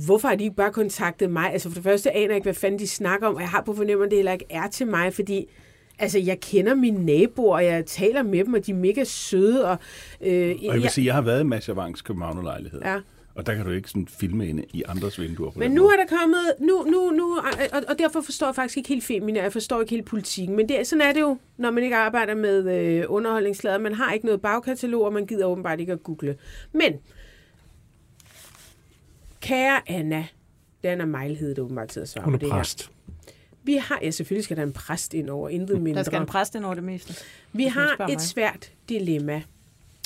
[0.07, 1.53] hvorfor har de ikke bare kontaktet mig?
[1.53, 3.62] Altså for det første aner jeg ikke, hvad fanden de snakker om, og jeg har
[3.62, 5.47] på fornemmelsen, at det heller ikke er til mig, fordi
[5.99, 9.65] altså, jeg kender mine naboer, og jeg taler med dem, og de er mega søde.
[9.71, 9.79] Og,
[10.21, 12.81] øh, Og jeg vil sige, jeg har været i Masha Wangs Københavnerlejlighed.
[12.85, 13.01] Ja.
[13.35, 15.51] Og der kan du ikke sådan filme inde i andres vinduer.
[15.51, 15.93] På Men den nu måde.
[15.95, 17.37] er der kommet, nu, nu, nu,
[17.73, 20.69] og, og derfor forstår jeg faktisk ikke helt femina, jeg forstår ikke helt politikken, men
[20.69, 23.79] det, sådan er det jo, når man ikke arbejder med øh, underholdningslader.
[23.79, 26.37] Man har ikke noget bagkatalog, og man gider åbenbart ikke at google.
[26.73, 26.93] Men,
[29.41, 30.27] kære Anna,
[30.83, 32.91] det er Anna Mejl, hed det åbenbart til at svare Hun på er det præst.
[33.65, 35.99] Vi har, ja selvfølgelig skal der en præst ind over, intet mindre.
[35.99, 37.15] Der skal en præst ind over det meste.
[37.53, 38.21] Vi har et mig.
[38.21, 39.43] svært dilemma,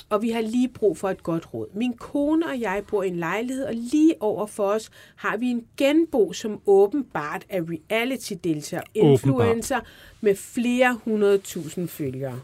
[0.08, 1.66] og vi har lige brug for et godt råd.
[1.74, 5.46] Min kone og jeg bor i en lejlighed, og lige over for os har vi
[5.46, 9.80] en genbo, som åbenbart er reality-deltager, influencer
[10.20, 12.40] med flere hundrede tusind følgere.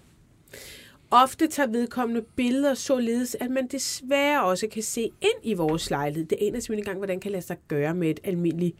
[1.11, 6.27] Ofte tager vedkommende billeder således, at man desværre også kan se ind i vores lejlighed.
[6.27, 8.77] Det aner simpelthen ikke engang, hvordan kan lade sig gøre med et almindeligt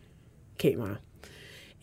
[0.59, 0.97] kamera.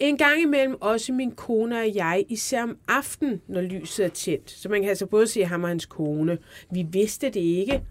[0.02, 4.52] En gang imellem også min kone og jeg, især om aftenen, når lyset er tændt.
[4.52, 6.38] Så man kan altså både se ham og hans kone.
[6.72, 7.82] Vi vidste det ikke.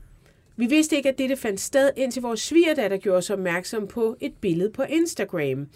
[0.57, 4.33] Vi vidste ikke, at dette fandt sted, indtil vores svigerdatter gjorde os opmærksom på et
[4.41, 5.69] billede på Instagram.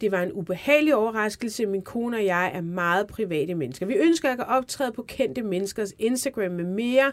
[0.00, 1.66] Det var en ubehagelig overraskelse.
[1.66, 3.86] Min kone og jeg er meget private mennesker.
[3.86, 7.12] Vi ønsker ikke at optræde på kendte menneskers Instagram med mere,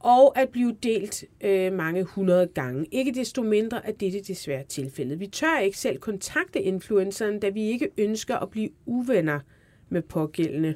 [0.00, 2.86] og at blive delt øh, mange hundrede gange.
[2.92, 5.20] Ikke desto mindre er dette desværre tilfældet.
[5.20, 9.40] Vi tør ikke selv kontakte influenceren, da vi ikke ønsker at blive uvenner
[9.88, 10.68] med pågældende.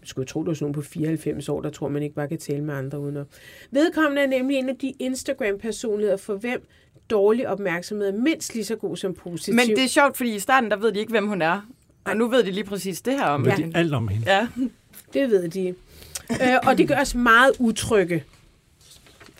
[0.00, 2.28] Jeg skulle tro, det var sådan nogen på 94 år, der tror, man ikke bare
[2.28, 3.26] kan tale med andre uden at...
[3.70, 6.66] Vedkommende er nemlig en af de Instagram-personligheder, for hvem
[7.10, 9.54] dårlig opmærksomhed er mindst lige så god som positiv.
[9.54, 11.60] Men det er sjovt, fordi i starten, der ved de ikke, hvem hun er.
[12.04, 13.72] Og nu ved de lige præcis det her om Ved hende.
[13.72, 14.32] de alt om hende?
[14.32, 14.48] Ja.
[15.12, 15.68] Det ved de.
[16.30, 18.24] øh, og det gør os meget utrygge.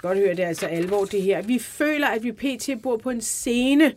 [0.07, 1.43] Godt høre, det er altså alvor, det her.
[1.43, 2.83] Vi føler, at vi pt.
[2.83, 3.93] bor på en scene,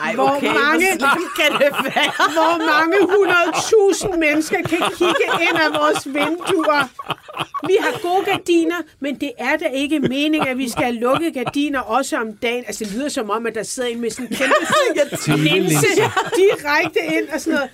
[0.00, 2.10] ej, hvor okay, mange, hvor slemt kan det være?
[2.36, 6.84] hvor mange hundredtusind mennesker kan kigge ind af vores vinduer.
[7.66, 11.34] vi har gode gardiner, men det er da ikke meningen, at vi skal have lukket
[11.34, 12.64] gardiner også om dagen.
[12.66, 14.66] Altså, det lyder som om, at der sidder en med sådan en kæmpe
[15.24, 15.86] fed linse
[16.36, 17.70] direkte ind og sådan noget.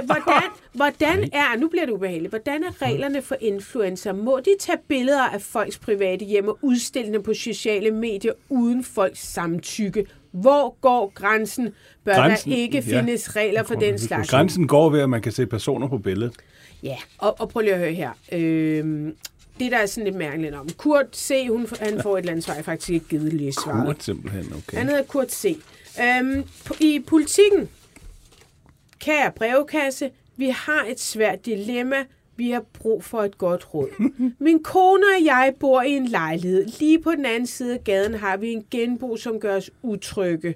[0.00, 0.42] Øh, hvordan,
[0.72, 4.12] hvordan er, nu bliver det ubehageligt, hvordan er reglerne for influencer?
[4.12, 8.84] Må de tage billeder af folks private hjem og udstille dem på sociale medier uden
[8.84, 10.06] folks samtykke?
[10.40, 11.74] Hvor går grænsen?
[12.04, 12.98] Bør Grænsen, der ikke ja.
[12.98, 14.30] findes regler for den slags?
[14.30, 16.34] Grænsen går ved, at man kan se personer på billedet.
[16.82, 18.10] Ja, og, og prøv lige at høre her.
[18.32, 19.16] Øhm,
[19.58, 20.68] det, der er sådan lidt mærkeligt om.
[20.76, 23.86] Kurt C., hun, han får et eller andet svar, jeg faktisk ikke givet lige svaret.
[23.86, 24.78] Kurt simpelthen, okay.
[24.78, 25.58] Han hedder Kurt C.
[26.02, 26.44] Øhm,
[26.80, 27.68] I politikken,
[28.98, 31.96] kære brevkasse, vi har et svært dilemma.
[32.36, 33.88] Vi har brug for et godt råd.
[34.44, 36.66] Min kone og jeg bor i en lejlighed.
[36.80, 40.54] Lige på den anden side af gaden har vi en genbo, som gør os utrygge.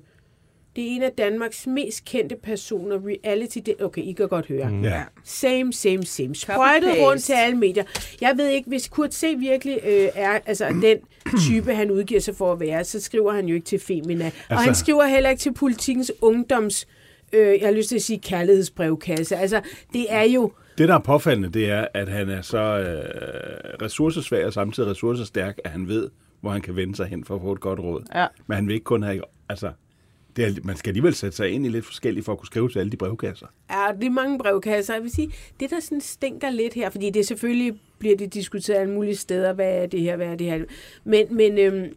[0.76, 3.58] Det er en af Danmarks mest kendte personer, reality...
[3.66, 4.70] Det, okay, I kan godt høre.
[4.70, 4.82] Mm.
[4.84, 5.02] Ja.
[5.24, 6.34] Same, same, same.
[6.34, 7.84] Sprøjtet rundt til alle medier.
[8.20, 9.34] Jeg ved ikke, hvis Kurt C.
[9.38, 10.98] virkelig øh, er altså, den
[11.40, 14.24] type, han udgiver sig for at være, så skriver han jo ikke til Femina.
[14.24, 16.86] Altså, og Altså- han skriver heller ikke til politikens ungdoms...
[17.32, 19.36] Øh, jeg har lyst til at sige kærlighedsbrevkasse.
[19.36, 19.60] Altså,
[19.92, 20.52] det er jo...
[20.80, 25.58] Det, der er påfaldende, det er, at han er så øh, ressourcesvag og samtidig ressourcestærk,
[25.64, 26.10] at han ved,
[26.40, 28.02] hvor han kan vende sig hen for at få et godt råd.
[28.14, 28.26] Ja.
[28.46, 29.22] Men han vil ikke kun have...
[29.48, 29.72] Altså,
[30.36, 32.68] det er, man skal alligevel sætte sig ind i lidt forskelligt for at kunne skrive
[32.68, 33.46] til alle de brevkasser.
[33.70, 34.94] Ja, det er mange brevkasser.
[34.94, 38.78] Jeg vil sige, det der sådan stinker lidt her, fordi det selvfølgelig bliver det diskuteret
[38.78, 40.64] alle mulige steder, hvad er det her, hvad er det her.
[41.04, 41.94] Men, men øhm,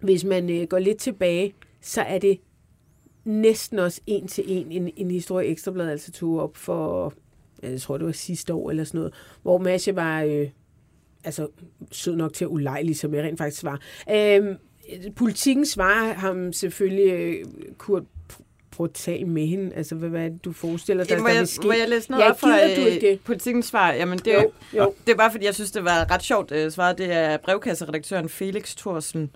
[0.00, 2.38] hvis man øh, går lidt tilbage, så er det
[3.24, 7.14] næsten også en til en en, en historie Ekstrabladet altså tog op for,
[7.62, 10.48] jeg tror det var sidste år eller sådan noget, hvor Masha var øh,
[11.24, 11.48] altså
[11.92, 13.80] sød nok til at ulejlige, som jeg rent faktisk var.
[14.10, 14.56] Øhm,
[15.16, 17.44] politikken svarer ham selvfølgelig, øh,
[17.78, 18.02] Kurt,
[18.70, 19.74] prøv at tage med hende.
[19.74, 21.66] Altså, hvad, hvad er det, du forestiller dig, Ja, må, der jeg, vil ske?
[21.66, 23.92] må jeg læse noget ja, op fra gider du ikke politikens svar?
[23.92, 26.70] Jamen, det er, Jo, jo, det bare, fordi jeg synes, det var ret sjovt uh,
[26.72, 26.98] svaret.
[26.98, 29.30] Det er brevkasseredaktøren Felix Thorsen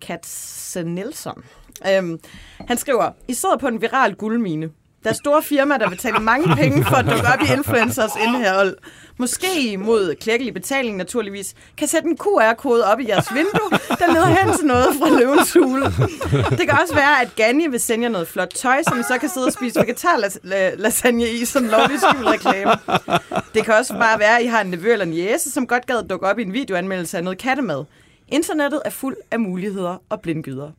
[0.00, 1.32] Katze Nielsen.
[1.98, 2.20] Um,
[2.58, 4.70] han skriver, I sidder på en viral guldmine.
[5.04, 8.76] Der er store firmaer, der betaler mange penge for at dukke op i influencers indhold.
[9.18, 11.54] Måske mod klækkelig betaling naturligvis.
[11.78, 15.52] Kan sætte en QR-kode op i jeres vindue, der leder hen til noget fra løvens
[15.52, 15.84] hule.
[16.50, 19.18] Det kan også være, at Ganni vil sende jer noget flot tøj, som I så
[19.18, 20.16] kan sidde og spise vegetar
[20.76, 22.72] lasagne i som lovlig skjult reklame.
[23.54, 25.86] Det kan også bare være, at I har en nevø eller en jæse, som godt
[25.86, 27.84] gad dukke op i en videoanmeldelse af noget kattemad.
[28.28, 30.70] Internettet er fuld af muligheder og blindgyder.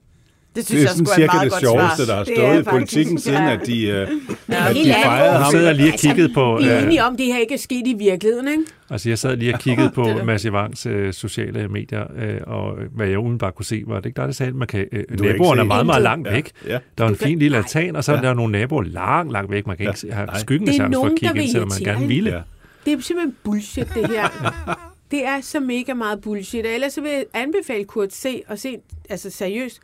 [0.55, 2.05] Det synes det er jeg sådan er et cirka meget det sjoveste, svar.
[2.05, 3.53] der har Det er stået i politikken, siden ja.
[3.53, 4.07] at de, øh,
[4.47, 5.51] at helt de fejrede Jeg ham.
[5.51, 6.57] sidder lige og kiggede på...
[6.61, 8.63] Vi er enige om, at det her ikke er sket i virkeligheden, ikke?
[8.89, 13.07] Altså, jeg sad lige og kiggede på Mads Evangs øh, sociale medier, øh, og hvad
[13.07, 15.61] jeg udenbart kunne se, var det ikke der, der sagde, at man kan, øh, naboerne
[15.61, 16.51] er meget, meget langt Ja, væk.
[16.67, 16.77] ja.
[16.97, 18.21] Der er en fin lille altan, og så er Ja.
[18.27, 19.67] der nogle naboer langt, langt væk.
[19.67, 21.95] Man kan ikke have skyggen Det af chance for at kigge ind, vil selvom man
[21.95, 22.29] gerne ville.
[22.31, 22.39] Ja.
[22.85, 24.27] Det er simpelthen bullshit, det her.
[25.11, 26.65] Det er så mega meget bullshit.
[26.65, 28.77] Og ellers så vil jeg anbefale Kurt se og se,
[29.09, 29.79] altså seriøst,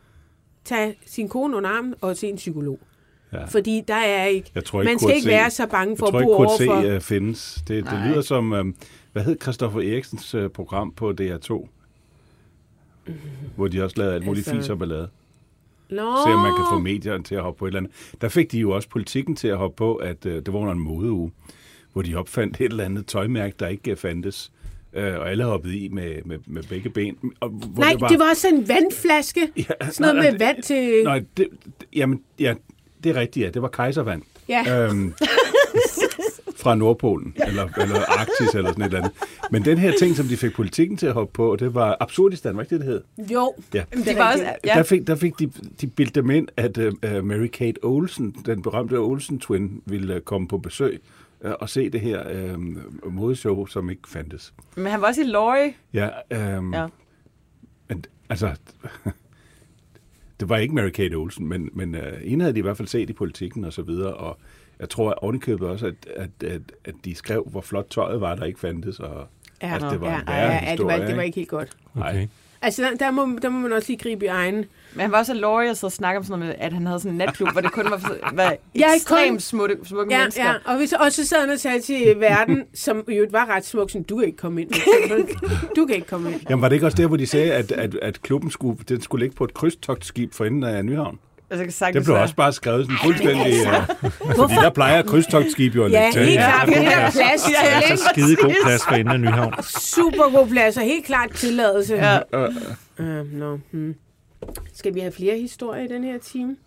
[0.66, 2.80] tage sin kone under armen og se en psykolog.
[3.34, 3.46] Ja.
[3.46, 4.52] Fordi der er ikke...
[4.56, 5.28] Jeg tror ikke, man skal ikke C.
[5.28, 6.68] være så bange for jeg tror at ikke, bo Kurt C.
[6.68, 6.96] overfor...
[6.96, 7.64] øh, findes.
[7.68, 8.66] Det, det lyder som, øh,
[9.12, 11.68] hvad hed Christoffer Eriksens øh, program på DR2?
[13.56, 15.10] Hvor de også lavede alt muligt Altså- fis og ballade.
[15.90, 17.92] Nå, Se om man kan få medierne til at hoppe på et eller andet.
[18.22, 20.74] Der fik de jo også politikken til at hoppe på, at øh, det var under
[20.74, 21.32] en modeuge,
[21.94, 24.52] hvor de opfandt et eller andet tøjmærke, der ikke øh, fandtes.
[24.94, 27.18] Øh, og alle hoppede i med, med, med begge ben.
[27.40, 29.50] Og, hvor Nej, det var også en vandflaske.
[29.58, 31.04] Ja, Sådan noget nej, med det- vand til...
[31.04, 31.48] Nej, det,
[31.80, 32.54] det, jamen, ja,
[33.04, 33.50] det er rigtigt, ja.
[33.50, 34.22] Det var kejservand.
[34.50, 34.86] Ja.
[34.88, 35.14] Øhm,
[36.62, 39.12] fra Nordpolen, eller, eller Arktis, eller sådan et eller andet.
[39.52, 42.56] Men den her ting, som de fik politikken til at hoppe på, det var Absurdistan,
[42.56, 43.02] var ikke det, det hed?
[43.32, 43.84] Jo, Ja.
[43.96, 46.78] det Det var også, ja, Der fik, der fik de, de bildte dem ind, at
[46.78, 51.00] uh, Mary Kate Olsen, den berømte Olsen-twin, ville uh, komme på besøg
[51.44, 54.54] og se det her uh, modeshow, som ikke fandtes.
[54.76, 55.74] men han var også i Løje.
[55.94, 56.10] Ja,
[56.58, 56.88] um, Ja.
[57.88, 58.56] Men, altså,
[60.40, 62.88] det var ikke Mary Kate Olsen, men, men uh, en havde de i hvert fald
[62.88, 64.38] set i politikken og så videre, og
[64.80, 68.46] jeg tror ovenikøbet også, at, at, at, at de skrev, hvor flot tøjet var, der
[68.46, 69.28] ikke fandtes, og
[69.62, 71.26] Ja, at det var ja, en ja, værre ja, det, var, historie, det var ikke?
[71.26, 71.78] ikke helt godt.
[71.96, 72.28] Okay.
[72.62, 74.66] Altså, der, der, må, der må man også lige gribe i egen.
[74.94, 77.00] Men han var også Løje og så snakke om sådan noget med, at han havde
[77.00, 78.02] sådan en natklub, hvor det kun var,
[78.34, 80.44] var Ja, ekstremt kun- smukke, smukke Ja, mennesker.
[80.46, 80.54] ja.
[80.66, 83.90] Og, hvis, og så sad han og sagde til verden, som jo var ret smuk,
[83.90, 84.70] sådan, du kan ikke komme ind.
[85.76, 86.42] Du kan ikke komme ind.
[86.50, 89.02] Jamen var det ikke også der, hvor de sagde, at, at, at klubben skulle, den
[89.02, 91.20] skulle ligge på et krydstogtskib for enden af Nyhavn?
[91.50, 93.46] Altså, det kan Det sagtens blev også bare skrevet sådan fuldstændig...
[93.46, 96.26] altså, Uh, fordi der plejer krydstogtskib jo at Ja, ligge til.
[96.28, 96.70] helt Ja, klart.
[96.70, 97.10] ja, Det ja.
[97.12, 97.54] plads til.
[97.64, 97.80] Ja, ja.
[97.80, 97.98] ikke?
[97.98, 99.54] Så skide god plads for enden af Nyhavn.
[99.64, 101.96] Super god plads, og helt klart tilladelse.
[101.96, 102.18] Ja.
[103.00, 103.58] Uh, no.
[103.72, 103.96] hmm.
[104.74, 106.58] Skal vi have flere historier i den her time?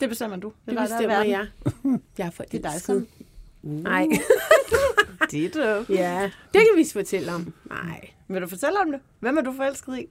[0.00, 0.52] Det bestemmer du.
[0.66, 1.32] Det er der er bestemmer verden.
[1.32, 1.46] jeg.
[2.18, 3.06] Jeg er for Det er dig, som...
[3.62, 4.06] Nej.
[5.30, 5.50] Det er
[5.84, 5.92] du.
[5.92, 6.22] Ja,
[6.54, 7.52] det kan vi fortælle om.
[7.70, 8.08] Nej.
[8.28, 9.00] Vil du fortælle om det?
[9.20, 10.06] Hvem er du forelsket i?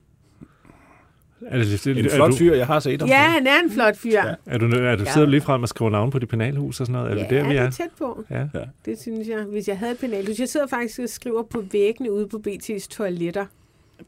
[1.47, 3.10] Er det, det, En er flot du- fyr, jeg har set ham.
[3.10, 4.12] Ja, han er en flot fyr.
[4.12, 6.80] Ja, Er du, er du sidder du lige frem og skriver navn på dit penalhus
[6.80, 7.12] og sådan noget?
[7.12, 7.64] Er det der, vi det er?
[7.64, 8.24] er tæt på.
[8.30, 8.39] Ja.
[8.54, 8.64] Ja.
[8.86, 9.43] Det synes jeg.
[9.43, 10.39] Hvis jeg havde et penalhus.
[10.39, 13.45] Jeg sidder faktisk og skriver på væggene ude på BT's toiletter.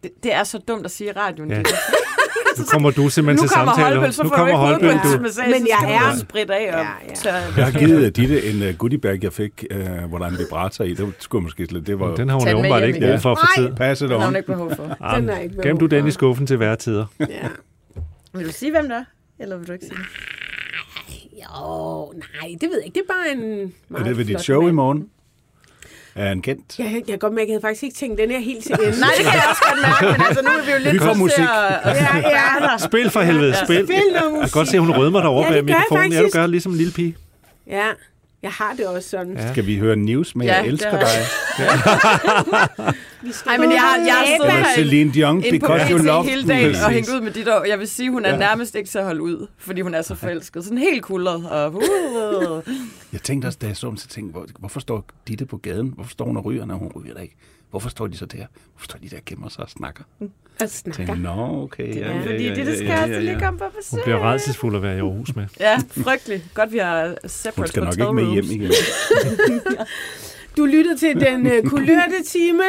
[0.04, 1.50] Det, det er så dumt at sige i radioen.
[1.52, 1.58] Ja.
[1.58, 1.64] Ja.
[2.60, 3.96] Nu kommer du simpelthen Nu til kommer samtale.
[3.96, 4.88] Holbøl, så nu får du kommer ikke
[5.60, 7.36] Men jeg skal er- spritte af Ja, ja.
[7.58, 9.80] Jeg har givet Ditte en uh, goodiebag, jeg fik, uh,
[10.10, 10.94] hvor der er en vibrator i.
[10.94, 11.88] Det skulle måske slet.
[11.88, 13.68] Det var Den har hun den med åbenbart ikke brug for for Nej.
[13.68, 13.76] tid.
[13.76, 14.30] passet Det har on.
[14.32, 14.84] hun ikke behov for.
[15.16, 17.06] Den er ikke Gem du behov den i skuffen til hver tider.
[17.20, 17.26] Ja.
[18.34, 19.04] Vil du sige, hvem der er?
[19.40, 20.06] Eller vil du ikke sige det?
[21.44, 22.94] Jo, nej, det ved jeg ikke.
[22.96, 25.08] Det er bare en Er det ved dit show i morgen?
[26.16, 26.80] Er han kendt?
[26.80, 28.72] Jeg, jeg kan godt mærke, at jeg havde faktisk ikke tænkt den her helt til
[28.74, 28.84] ende.
[29.06, 31.00] Nej, det kan jeg også godt mærke, men altså nu er vi jo lidt Vi
[31.00, 31.40] får musik.
[31.40, 32.66] at- at Ja, ja.
[32.68, 32.78] der.
[32.78, 33.86] Spil for helvede, spil.
[33.86, 36.12] Spil noget Jeg kan godt se, at hun rødmer derovre Ja, bag mikrofonen.
[36.14, 37.16] Ja, du gør ligesom en lille pige.
[37.68, 37.86] Ja,
[38.44, 39.34] jeg har det også sådan.
[39.38, 39.52] Ja.
[39.52, 41.10] Skal vi høre news med, Ja, jeg elsker er- dig?
[43.24, 46.48] Vi skal Ej, men jeg har, jeg har her Celine Dion, because you love hele
[46.48, 46.94] dagen og Præcis.
[46.96, 48.38] hængt ud med dit og jeg vil sige, hun er Ja.
[48.38, 50.64] nærmest ikke til at holde ud, fordi hun er så forelsket.
[50.64, 51.50] Sådan helt kulret.
[51.50, 51.82] Og, uh,
[53.14, 55.92] Jeg tænkte også, da jeg så dem, så tænkte hvor, hvorfor står Ditte på gaden?
[55.96, 57.36] Hvorfor står hun og ryger, når hun ryger der ikke?
[57.72, 58.46] Hvorfor står de så der?
[58.74, 60.04] Hvorfor står de der og gemmer sig og snakker?
[60.20, 60.28] Og
[60.60, 61.06] Jeg snakker.
[61.06, 61.96] tænkte, nå, okay.
[61.96, 63.40] Ja, ja, fordi ja, det, det skal ja, altså ja, lige ja.
[63.40, 63.92] komme på besøg.
[63.92, 65.48] Hun bliver redselsfuld at være i Aarhus med.
[65.60, 66.44] Ja, frygteligt.
[66.54, 68.72] Godt, vi har separate Hun skal nok ikke med hjem igen.
[70.58, 72.64] Du lytter til den øh, kulørte time,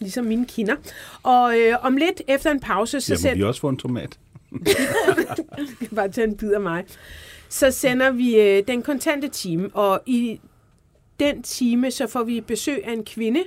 [0.00, 0.76] ligesom mine kinder.
[1.22, 3.76] Og øh, om lidt efter en pause, så Ja, må sender vi også få en
[3.76, 4.18] tomat?
[5.96, 6.84] bare tage en bid af mig.
[7.48, 10.40] Så sender vi øh, den kontante time, og i
[11.20, 13.44] den time, så får vi besøg af en kvinde,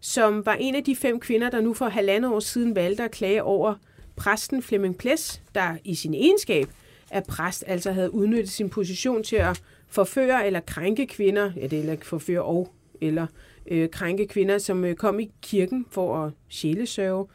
[0.00, 3.10] som var en af de fem kvinder, der nu for halvandet år siden valgte at
[3.10, 3.74] klage over
[4.16, 6.68] præsten Flemming Ples, der i sin egenskab
[7.10, 11.72] af præst altså havde udnyttet sin position til at forføre eller krænke kvinder, ja det
[11.72, 13.26] er eller forføre og eller
[13.66, 17.26] øh, krænke kvinder, som øh, kom i kirken for at sjælesørge,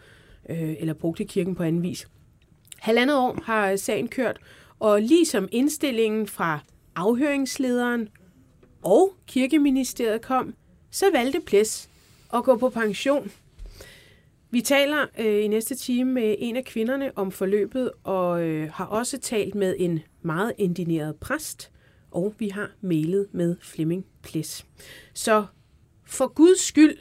[0.49, 2.07] øh, eller brugte kirken på anden vis.
[2.77, 4.39] Halvandet år har øh, sagen kørt,
[4.79, 6.59] og ligesom indstillingen fra
[6.95, 8.09] afhøringslederen
[8.81, 10.53] og kirkeministeriet kom,
[10.91, 11.89] så valgte Ples
[12.33, 13.31] at gå på pension.
[14.51, 18.85] Vi taler øh, i næste time med en af kvinderne om forløbet, og øh, har
[18.85, 21.71] også talt med en meget indineret præst,
[22.11, 24.65] og vi har mailet med Flemming Plis.
[25.13, 25.45] Så
[26.05, 26.97] for Guds skyld,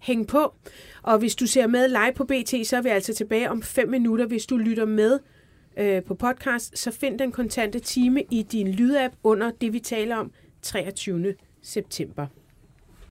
[0.00, 0.54] hæng på.
[1.02, 3.88] Og hvis du ser med live på BT, så er vi altså tilbage om 5
[3.88, 4.26] minutter.
[4.26, 5.18] Hvis du lytter med
[5.76, 10.16] øh, på podcast, så find den kontante time i din lydapp under det, vi taler
[10.16, 11.34] om 23.
[11.62, 12.26] september.